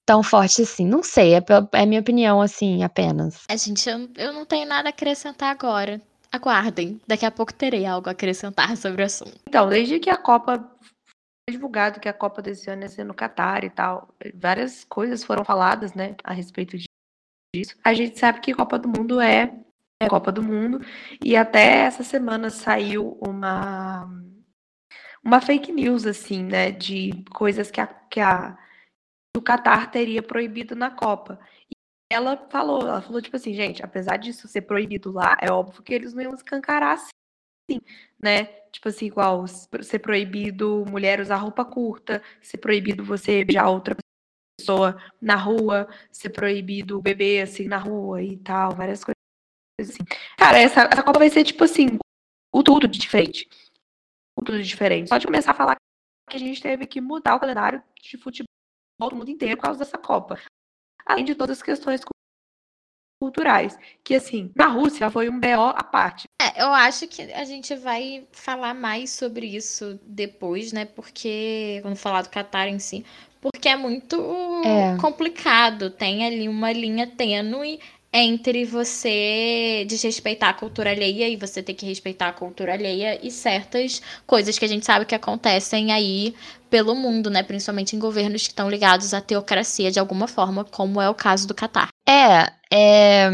[0.05, 0.87] tão forte assim.
[0.87, 1.42] Não sei, é,
[1.73, 3.42] é minha opinião, assim, apenas.
[3.49, 6.01] É, gente, eu, eu não tenho nada a acrescentar agora.
[6.31, 9.38] Aguardem, daqui a pouco terei algo a acrescentar sobre o assunto.
[9.49, 10.62] Então, desde que a Copa
[11.50, 14.14] divulgado que a Copa desse ano ia ser no Catar e tal.
[14.34, 17.76] Várias coisas foram faladas, né, a respeito disso.
[17.82, 19.54] A gente sabe que Copa do Mundo é,
[20.00, 20.80] é Copa do Mundo
[21.24, 24.08] e até essa semana saiu uma
[25.24, 28.56] uma fake news assim, né, de coisas que a que a
[29.37, 31.38] o Catar teria proibido na Copa.
[31.70, 31.76] E
[32.11, 35.94] ela falou, ela falou tipo assim, gente, apesar disso ser proibido lá, é óbvio que
[35.94, 37.11] eles não iam escancarar assim,
[38.20, 38.44] né?
[38.70, 43.96] Tipo assim, igual ser proibido mulher usar roupa curta, ser proibido você beijar outra
[44.59, 49.16] pessoa na rua, ser proibido beber assim na rua e tal, várias coisas
[49.81, 50.04] assim.
[50.37, 51.98] Cara, essa, essa Copa vai ser tipo assim,
[52.52, 53.48] o tudo de diferente.
[54.37, 55.09] O tudo de diferente.
[55.09, 55.76] Só de começar a falar
[56.28, 58.48] que a gente teve que mudar o calendário de futebol
[59.00, 60.38] do mundo inteiro por causa dessa Copa.
[61.07, 62.02] Além de todas as questões
[63.20, 63.78] culturais.
[64.04, 66.27] Que, assim, na Rússia foi um BO à parte.
[66.54, 70.84] É, eu acho que a gente vai falar mais sobre isso depois, né?
[70.84, 73.04] Porque, quando falar do Qatar em si,
[73.40, 74.16] porque é muito
[74.64, 74.96] é.
[75.00, 75.90] complicado.
[75.90, 77.80] Tem ali uma linha tênue
[78.12, 83.30] entre você desrespeitar a cultura alheia e você ter que respeitar a cultura alheia e
[83.30, 86.34] certas coisas que a gente sabe que acontecem aí
[86.70, 87.42] pelo mundo, né?
[87.42, 91.46] Principalmente em governos que estão ligados à teocracia de alguma forma, como é o caso
[91.46, 91.88] do Catar.
[92.08, 93.30] É, é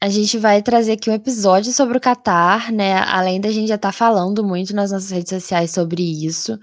[0.00, 2.98] a gente vai trazer aqui um episódio sobre o Catar, né?
[2.98, 6.58] Além da gente já estar tá falando muito nas nossas redes sociais sobre isso,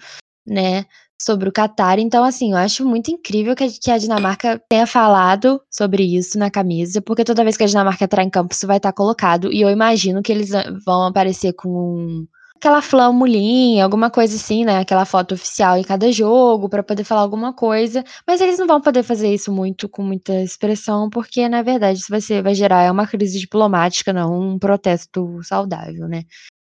[0.46, 0.86] né?
[1.24, 2.00] sobre o Qatar.
[2.00, 7.02] Então, assim, eu acho muito incrível que a, Dinamarca tenha falado sobre isso na camisa,
[7.02, 9.52] porque toda vez que a Dinamarca entrar em campo, isso vai estar colocado.
[9.52, 10.50] E eu imagino que eles
[10.86, 12.26] vão aparecer com
[12.63, 14.80] aquela flamulinha, alguma coisa assim, né?
[14.80, 18.06] Aquela foto oficial em cada jogo para poder falar alguma coisa.
[18.26, 22.08] Mas eles não vão poder fazer isso muito com muita expressão, porque na verdade isso
[22.10, 26.23] vai ser, vai gerar uma crise diplomática, não um protesto saudável, né?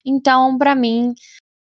[0.05, 1.13] Então, para mim,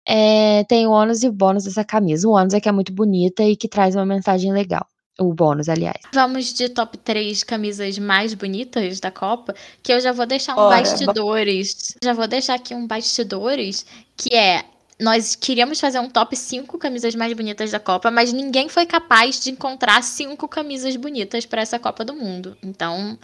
[0.07, 2.27] é, tem o ônus e bônus dessa camisa.
[2.27, 4.87] O ônus é que é muito bonita e que traz uma mensagem legal.
[5.19, 6.01] O bônus, aliás.
[6.13, 10.55] Vamos de top 3 camisas mais bonitas da Copa, que eu já vou deixar um
[10.55, 10.77] Bora.
[10.77, 11.95] bastidores.
[12.03, 13.85] Já vou deixar aqui um bastidores,
[14.17, 14.65] que é
[14.99, 19.43] nós queríamos fazer um top 5 camisas mais bonitas da Copa, mas ninguém foi capaz
[19.43, 22.57] de encontrar cinco camisas bonitas para essa Copa do Mundo.
[22.63, 23.17] Então,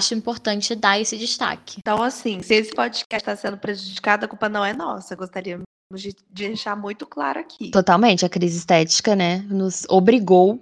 [0.00, 1.78] acho importante dar esse destaque.
[1.78, 5.16] Então, assim, se esse podcast está sendo prejudicado, a culpa não é nossa.
[5.16, 7.70] Gostaríamos de deixar muito claro aqui.
[7.70, 8.24] Totalmente.
[8.24, 10.60] A crise estética, né, nos obrigou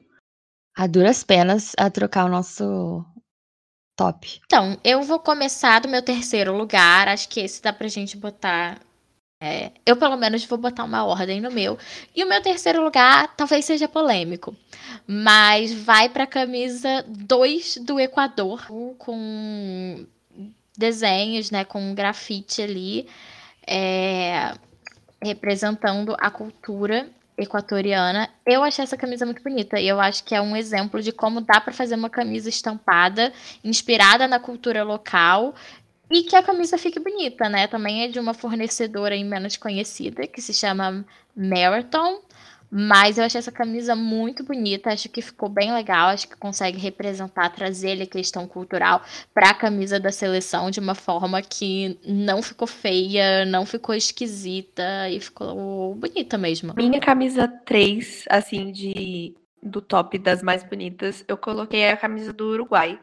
[0.76, 3.04] a duras penas a trocar o nosso
[3.96, 4.40] top.
[4.44, 7.08] Então, eu vou começar do meu terceiro lugar.
[7.08, 8.80] Acho que esse dá pra gente botar.
[9.40, 11.78] É, eu, pelo menos, vou botar uma ordem no meu.
[12.14, 14.56] E o meu terceiro lugar talvez seja polêmico.
[15.06, 18.66] Mas vai pra camisa 2 do Equador,
[18.98, 20.06] com
[20.76, 21.64] desenhos, né?
[21.64, 23.06] Com grafite ali.
[23.66, 24.54] É,
[25.22, 28.28] representando a cultura equatoriana.
[28.46, 31.40] Eu achei essa camisa muito bonita e eu acho que é um exemplo de como
[31.40, 35.54] dá para fazer uma camisa estampada, inspirada na cultura local
[36.10, 37.66] e que a camisa fique bonita, né?
[37.66, 41.04] Também é de uma fornecedora menos conhecida que se chama
[41.36, 42.20] Marathon.
[42.76, 46.76] Mas eu achei essa camisa muito bonita, acho que ficou bem legal, acho que consegue
[46.76, 49.00] representar, trazer a questão cultural
[49.32, 55.08] para a camisa da seleção de uma forma que não ficou feia, não ficou esquisita
[55.08, 56.74] e ficou bonita mesmo.
[56.74, 62.44] Minha camisa 3, assim, de do top das mais bonitas, eu coloquei a camisa do
[62.48, 62.98] Uruguai,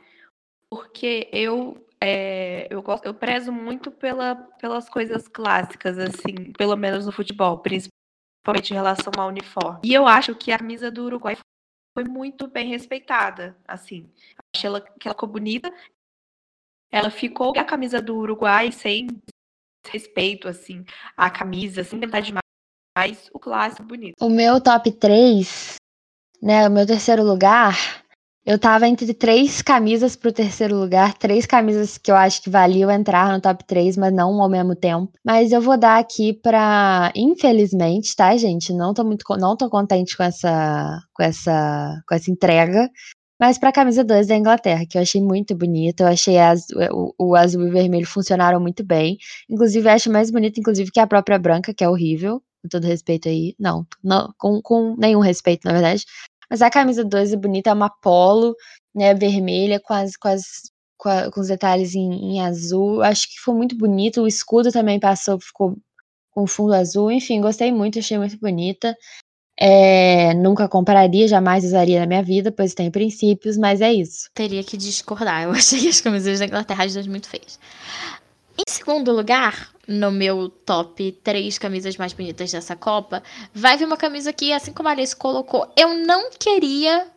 [0.70, 7.06] porque eu é, eu, gosto, eu prezo muito pela, pelas coisas clássicas, assim, pelo menos
[7.06, 7.60] no futebol,
[8.42, 9.80] principalmente em relação ao uniforme.
[9.84, 11.38] E eu acho que a camisa do Uruguai
[11.96, 14.10] foi muito bem respeitada, assim.
[14.56, 15.72] Achei ela, que ela ficou bonita.
[16.92, 19.08] Ela ficou a camisa do Uruguai sem
[19.88, 24.16] respeito, assim, a camisa, sem tentar demais, o clássico bonito.
[24.22, 25.76] O meu top 3,
[26.42, 28.01] né, o meu terceiro lugar,
[28.46, 32.90] eu tava entre três camisas pro terceiro lugar, três camisas que eu acho que valiam
[32.90, 35.12] entrar no top 3, mas não ao mesmo tempo.
[35.24, 38.74] Mas eu vou dar aqui pra, infelizmente, tá, gente?
[38.74, 42.90] Não tô muito, não tô contente com essa, com essa, com essa entrega.
[43.40, 47.14] Mas pra camisa 2 da Inglaterra, que eu achei muito bonita, eu achei as, o,
[47.18, 49.18] o, azul e o vermelho funcionaram muito bem.
[49.50, 52.42] Inclusive, eu acho mais bonita, inclusive, que a própria branca, que é horrível.
[52.62, 53.56] Com todo respeito aí.
[53.60, 56.06] Não, não com, com nenhum respeito, na verdade.
[56.52, 58.54] Mas a camisa 2 é bonita, é uma polo,
[58.94, 60.44] né, vermelha, com, as, com, as,
[60.98, 63.02] com, a, com os detalhes em, em azul.
[63.02, 64.22] Acho que foi muito bonito.
[64.22, 65.78] O escudo também passou, ficou
[66.30, 67.10] com fundo azul.
[67.10, 68.94] Enfim, gostei muito, achei muito bonita.
[69.58, 74.30] É, nunca compraria, jamais usaria na minha vida, pois tem princípios, mas é isso.
[74.34, 75.44] Teria que discordar.
[75.44, 77.58] Eu achei as camisas da Inglaterra duas muito feias.
[78.58, 83.98] Em segundo lugar, no meu top 3 camisas mais bonitas dessa Copa, vai vir uma
[83.98, 87.08] camisa que, assim como a Alice colocou, eu não queria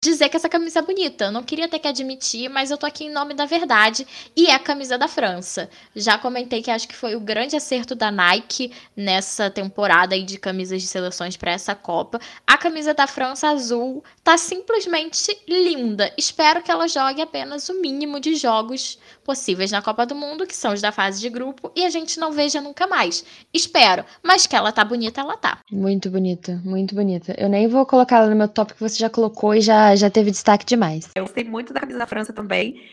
[0.00, 1.24] dizer que essa camisa é bonita.
[1.24, 4.06] Eu não queria ter que admitir, mas eu tô aqui em nome da verdade.
[4.36, 5.68] E é a camisa da França.
[5.94, 10.38] Já comentei que acho que foi o grande acerto da Nike nessa temporada aí de
[10.38, 12.20] camisas de seleções para essa Copa.
[12.46, 16.12] A camisa da França azul tá simplesmente linda.
[16.16, 20.56] Espero que ela jogue apenas o mínimo de jogos possíveis na Copa do Mundo, que
[20.56, 23.22] são os da fase de grupo, e a gente não veja nunca mais.
[23.52, 25.58] Espero, mas que ela tá bonita, ela tá.
[25.70, 27.34] Muito bonita, muito bonita.
[27.36, 30.10] Eu nem vou colocar ela no meu top que você já colocou e já, já
[30.10, 31.08] teve destaque demais.
[31.14, 32.90] Eu gostei muito da camisa da França também.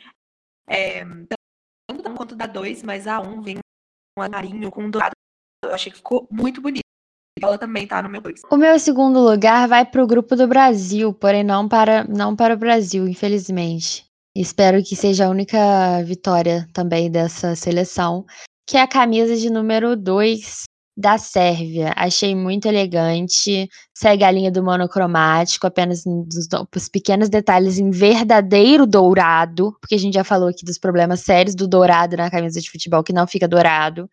[0.67, 1.03] É,
[1.87, 4.89] tanto da quanto da 2, mas a 1 um vem com um marinho, com um
[4.89, 5.13] dourado.
[5.63, 6.81] Eu achei que ficou muito bonito.
[7.41, 8.41] Ela também tá no meu 2.
[8.49, 12.53] O meu segundo lugar vai para o grupo do Brasil, porém não para, não para
[12.53, 14.05] o Brasil, infelizmente.
[14.35, 18.25] Espero que seja a única vitória também dessa seleção,
[18.67, 20.63] que é a camisa de número 2
[20.95, 21.93] da Sérvia.
[21.95, 29.75] Achei muito elegante, segue a linha do monocromático, apenas os pequenos detalhes em verdadeiro dourado,
[29.81, 33.03] porque a gente já falou aqui dos problemas sérios do dourado na camisa de futebol,
[33.03, 34.09] que não fica dourado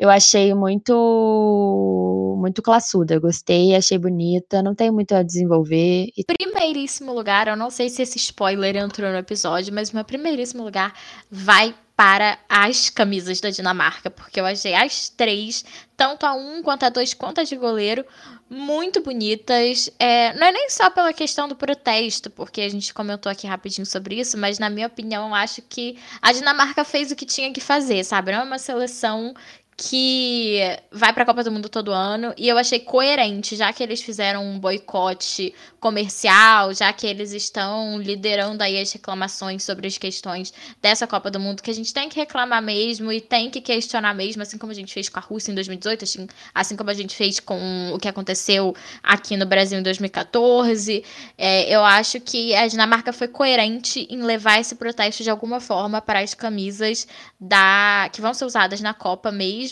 [0.00, 3.20] eu achei muito muito classuda.
[3.20, 6.08] Gostei, achei bonita, não tem muito a desenvolver.
[6.26, 10.94] Primeiríssimo lugar, eu não sei se esse spoiler entrou no episódio, mas meu primeiríssimo lugar
[11.30, 15.62] vai para as camisas da Dinamarca, porque eu achei as três,
[15.94, 18.06] tanto a um quanto a dois, quanto a de goleiro,
[18.48, 19.90] muito bonitas.
[19.98, 23.84] É, não é nem só pela questão do protesto, porque a gente comentou aqui rapidinho
[23.84, 27.60] sobre isso, mas na minha opinião, acho que a Dinamarca fez o que tinha que
[27.60, 28.32] fazer, sabe?
[28.32, 29.34] Não é uma seleção
[29.82, 30.60] que
[30.92, 34.02] vai para a Copa do Mundo todo ano e eu achei coerente, já que eles
[34.02, 40.52] fizeram um boicote comercial, já que eles estão liderando aí as reclamações sobre as questões
[40.82, 44.12] dessa Copa do Mundo, que a gente tem que reclamar mesmo e tem que questionar
[44.12, 46.94] mesmo, assim como a gente fez com a Rússia em 2018, assim, assim como a
[46.94, 51.02] gente fez com o que aconteceu aqui no Brasil em 2014.
[51.38, 56.02] É, eu acho que a Dinamarca foi coerente em levar esse protesto de alguma forma
[56.02, 57.08] para as camisas
[57.40, 59.69] da que vão ser usadas na Copa mesmo,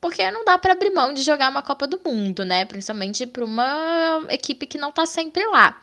[0.00, 2.64] porque não dá para abrir mão de jogar uma Copa do Mundo, né?
[2.64, 5.80] Principalmente para uma equipe que não tá sempre lá.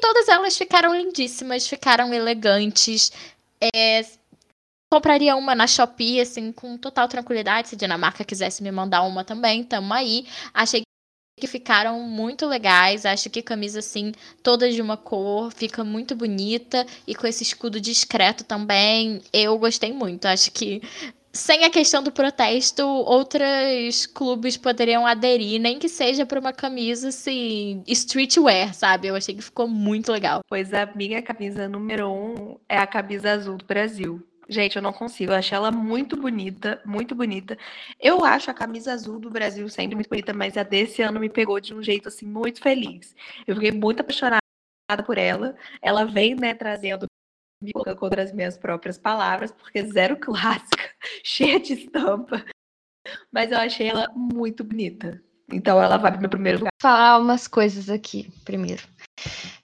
[0.00, 3.12] Todas elas ficaram lindíssimas, ficaram elegantes.
[3.74, 4.04] É,
[4.92, 7.68] compraria uma na Shopee, assim, com total tranquilidade.
[7.68, 10.26] Se a Dinamarca quisesse me mandar uma também, tamo aí.
[10.54, 10.82] Achei
[11.38, 13.06] que ficaram muito legais.
[13.06, 17.80] Acho que camisa assim, todas de uma cor, fica muito bonita e com esse escudo
[17.80, 19.22] discreto também.
[19.32, 20.26] Eu gostei muito.
[20.26, 20.82] Acho que
[21.32, 27.08] sem a questão do protesto, outros clubes poderiam aderir, nem que seja para uma camisa
[27.08, 29.08] assim, streetwear, sabe?
[29.08, 30.40] Eu achei que ficou muito legal.
[30.48, 34.22] Pois a minha camisa número um é a camisa azul do Brasil.
[34.48, 35.32] Gente, eu não consigo.
[35.32, 37.58] Eu achei ela muito bonita, muito bonita.
[38.00, 41.28] Eu acho a camisa azul do Brasil sempre muito bonita, mas a desse ano me
[41.28, 43.14] pegou de um jeito assim muito feliz.
[43.46, 44.40] Eu fiquei muito apaixonada
[45.04, 45.54] por ela.
[45.82, 47.06] Ela vem, né, trazendo
[47.60, 50.87] me colocando contra as minhas próprias palavras, porque zero clássica,
[51.24, 52.44] cheia de estampa.
[53.32, 55.22] Mas eu achei ela muito bonita.
[55.50, 56.70] Então ela vai pro primeiro lugar.
[56.80, 58.82] Vou falar umas coisas aqui primeiro.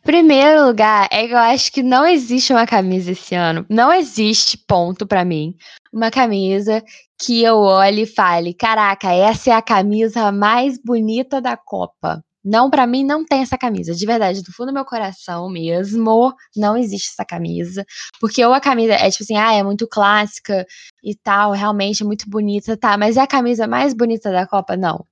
[0.03, 3.65] Primeiro lugar, é que eu acho que não existe uma camisa esse ano.
[3.69, 5.57] Não existe, ponto para mim.
[5.93, 6.83] Uma camisa
[7.21, 12.25] que eu olhe e fale: caraca, essa é a camisa mais bonita da Copa.
[12.45, 16.35] Não, para mim não tem essa camisa, de verdade, do fundo do meu coração mesmo,
[16.55, 17.87] não existe essa camisa,
[18.21, 20.67] porque ou a camisa é tipo assim, ah, é muito clássica
[21.03, 24.77] e tal, realmente é muito bonita, tá, mas é a camisa mais bonita da Copa?
[24.77, 25.07] Não.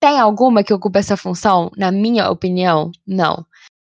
[0.00, 1.70] Tem alguma que ocupa essa função?
[1.76, 3.46] Na minha opinião, não.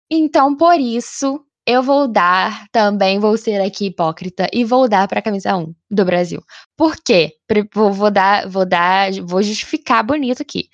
[0.10, 5.20] Então, por isso, eu vou dar, também vou ser aqui hipócrita e vou dar para
[5.20, 6.42] a camisa 1 do Brasil.
[6.78, 7.34] Por quê?
[7.74, 10.70] Vou, vou dar, vou dar, vou justificar bonito aqui.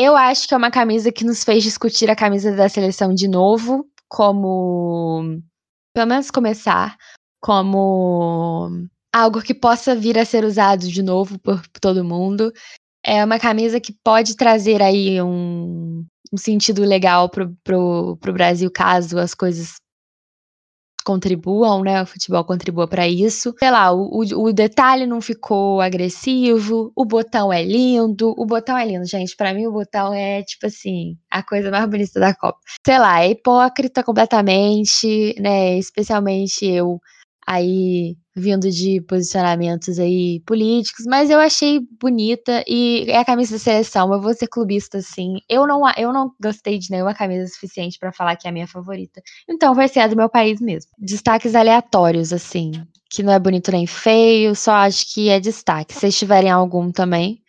[0.00, 3.26] Eu acho que é uma camisa que nos fez discutir a camisa da seleção de
[3.26, 5.42] novo, como
[5.92, 6.96] pelo menos começar,
[7.42, 8.70] como
[9.12, 12.52] algo que possa vir a ser usado de novo por, todo mundo.
[13.04, 18.70] É uma camisa que pode trazer aí um, um sentido legal pro, pro, pro Brasil
[18.70, 19.80] caso as coisas
[21.08, 22.02] contribuam, né?
[22.02, 23.54] O futebol contribua para isso.
[23.58, 28.34] Sei lá, o, o, detalhe não ficou agressivo, o botão é lindo.
[28.36, 29.34] O botão é lindo, gente.
[29.34, 32.58] Para mim, o botão é, tipo assim, a coisa mais bonita da Copa.
[32.84, 35.78] Sei lá, é hipócrita completamente, né?
[35.78, 37.00] Especialmente eu
[37.48, 43.58] aí vindo de posicionamentos aí políticos, mas eu achei bonita e é a camisa da
[43.58, 44.12] seleção.
[44.12, 45.38] Eu vou ser clubista sim.
[45.48, 48.68] Eu não eu não gostei de nenhuma camisa suficiente para falar que é a minha
[48.68, 49.22] favorita.
[49.48, 50.90] Então vai ser a do meu país mesmo.
[50.98, 52.72] Destaques aleatórios assim,
[53.10, 55.94] que não é bonito nem feio, só acho que é destaque.
[55.94, 57.42] Se vocês tiverem algum também,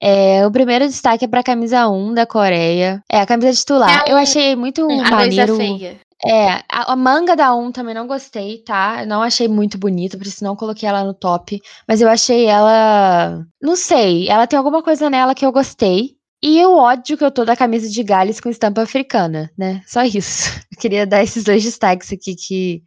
[0.00, 3.02] é, o primeiro destaque é para a camisa 1 da Coreia.
[3.10, 4.04] É a camisa titular.
[4.06, 5.56] É um, eu achei muito um, maneiro.
[5.56, 6.07] Feia.
[6.24, 9.06] É, a, a, manga da 1 também não gostei, tá?
[9.06, 11.60] Não achei muito bonita, por isso não coloquei ela no top.
[11.86, 13.46] Mas eu achei ela.
[13.62, 16.16] Não sei, ela tem alguma coisa nela que eu gostei.
[16.42, 19.82] E o ódio que eu tô da camisa de Gales com estampa africana, né?
[19.86, 20.50] Só isso.
[20.70, 22.82] Eu queria dar esses dois destaques aqui que,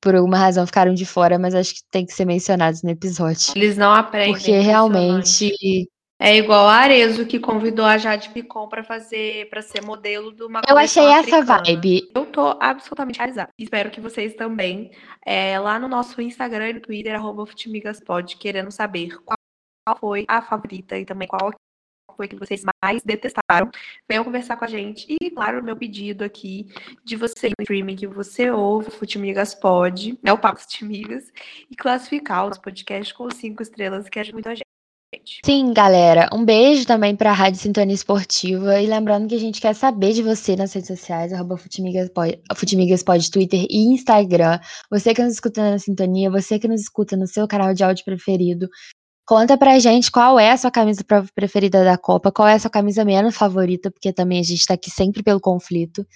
[0.00, 3.52] por alguma razão, ficaram de fora, mas acho que tem que ser mencionados no episódio.
[3.54, 4.32] Eles não aprendem.
[4.32, 5.52] Porque realmente
[6.18, 10.42] é igual a Arezo que convidou a Jade Picon para fazer, para ser modelo de
[10.42, 11.42] uma Eu achei africana.
[11.42, 12.10] essa vibe.
[12.14, 13.50] Eu tô absolutamente realizada.
[13.56, 14.90] Espero que vocês também,
[15.24, 19.38] é, lá no nosso Instagram e no Twitter, arroba Futimigaspod, querendo saber qual
[20.00, 21.52] foi a favorita e também qual
[22.16, 23.70] foi que vocês mais detestaram.
[24.08, 25.06] Venham conversar com a gente.
[25.08, 26.66] E, claro, o meu pedido aqui
[27.04, 31.30] de você no streaming que você ouve, Futimigas Pod, né, o Papo Futimigas,
[31.70, 34.64] e classificar os podcasts com cinco estrelas, que ajuda muito a gente.
[35.44, 36.28] Sim, galera.
[36.34, 38.80] Um beijo também para a Rádio Sintonia Esportiva.
[38.80, 43.66] E lembrando que a gente quer saber de você nas redes sociais, arroba Futimigaspod, Twitter
[43.70, 44.60] e Instagram.
[44.90, 48.04] Você que nos escuta na Sintonia, você que nos escuta no seu canal de áudio
[48.04, 48.68] preferido.
[49.26, 51.02] Conta pra gente qual é a sua camisa
[51.34, 54.74] preferida da Copa, qual é a sua camisa menos favorita, porque também a gente tá
[54.74, 56.06] aqui sempre pelo conflito.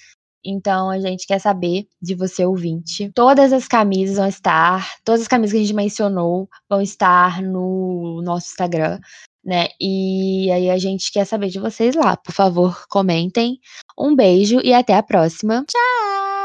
[0.44, 3.10] Então a gente quer saber de você, ouvinte.
[3.14, 8.20] Todas as camisas vão estar, todas as camisas que a gente mencionou vão estar no
[8.22, 8.98] nosso Instagram,
[9.44, 9.68] né?
[9.80, 12.16] E aí a gente quer saber de vocês lá.
[12.16, 13.58] Por favor, comentem.
[13.98, 15.64] Um beijo e até a próxima.
[15.68, 16.41] Tchau!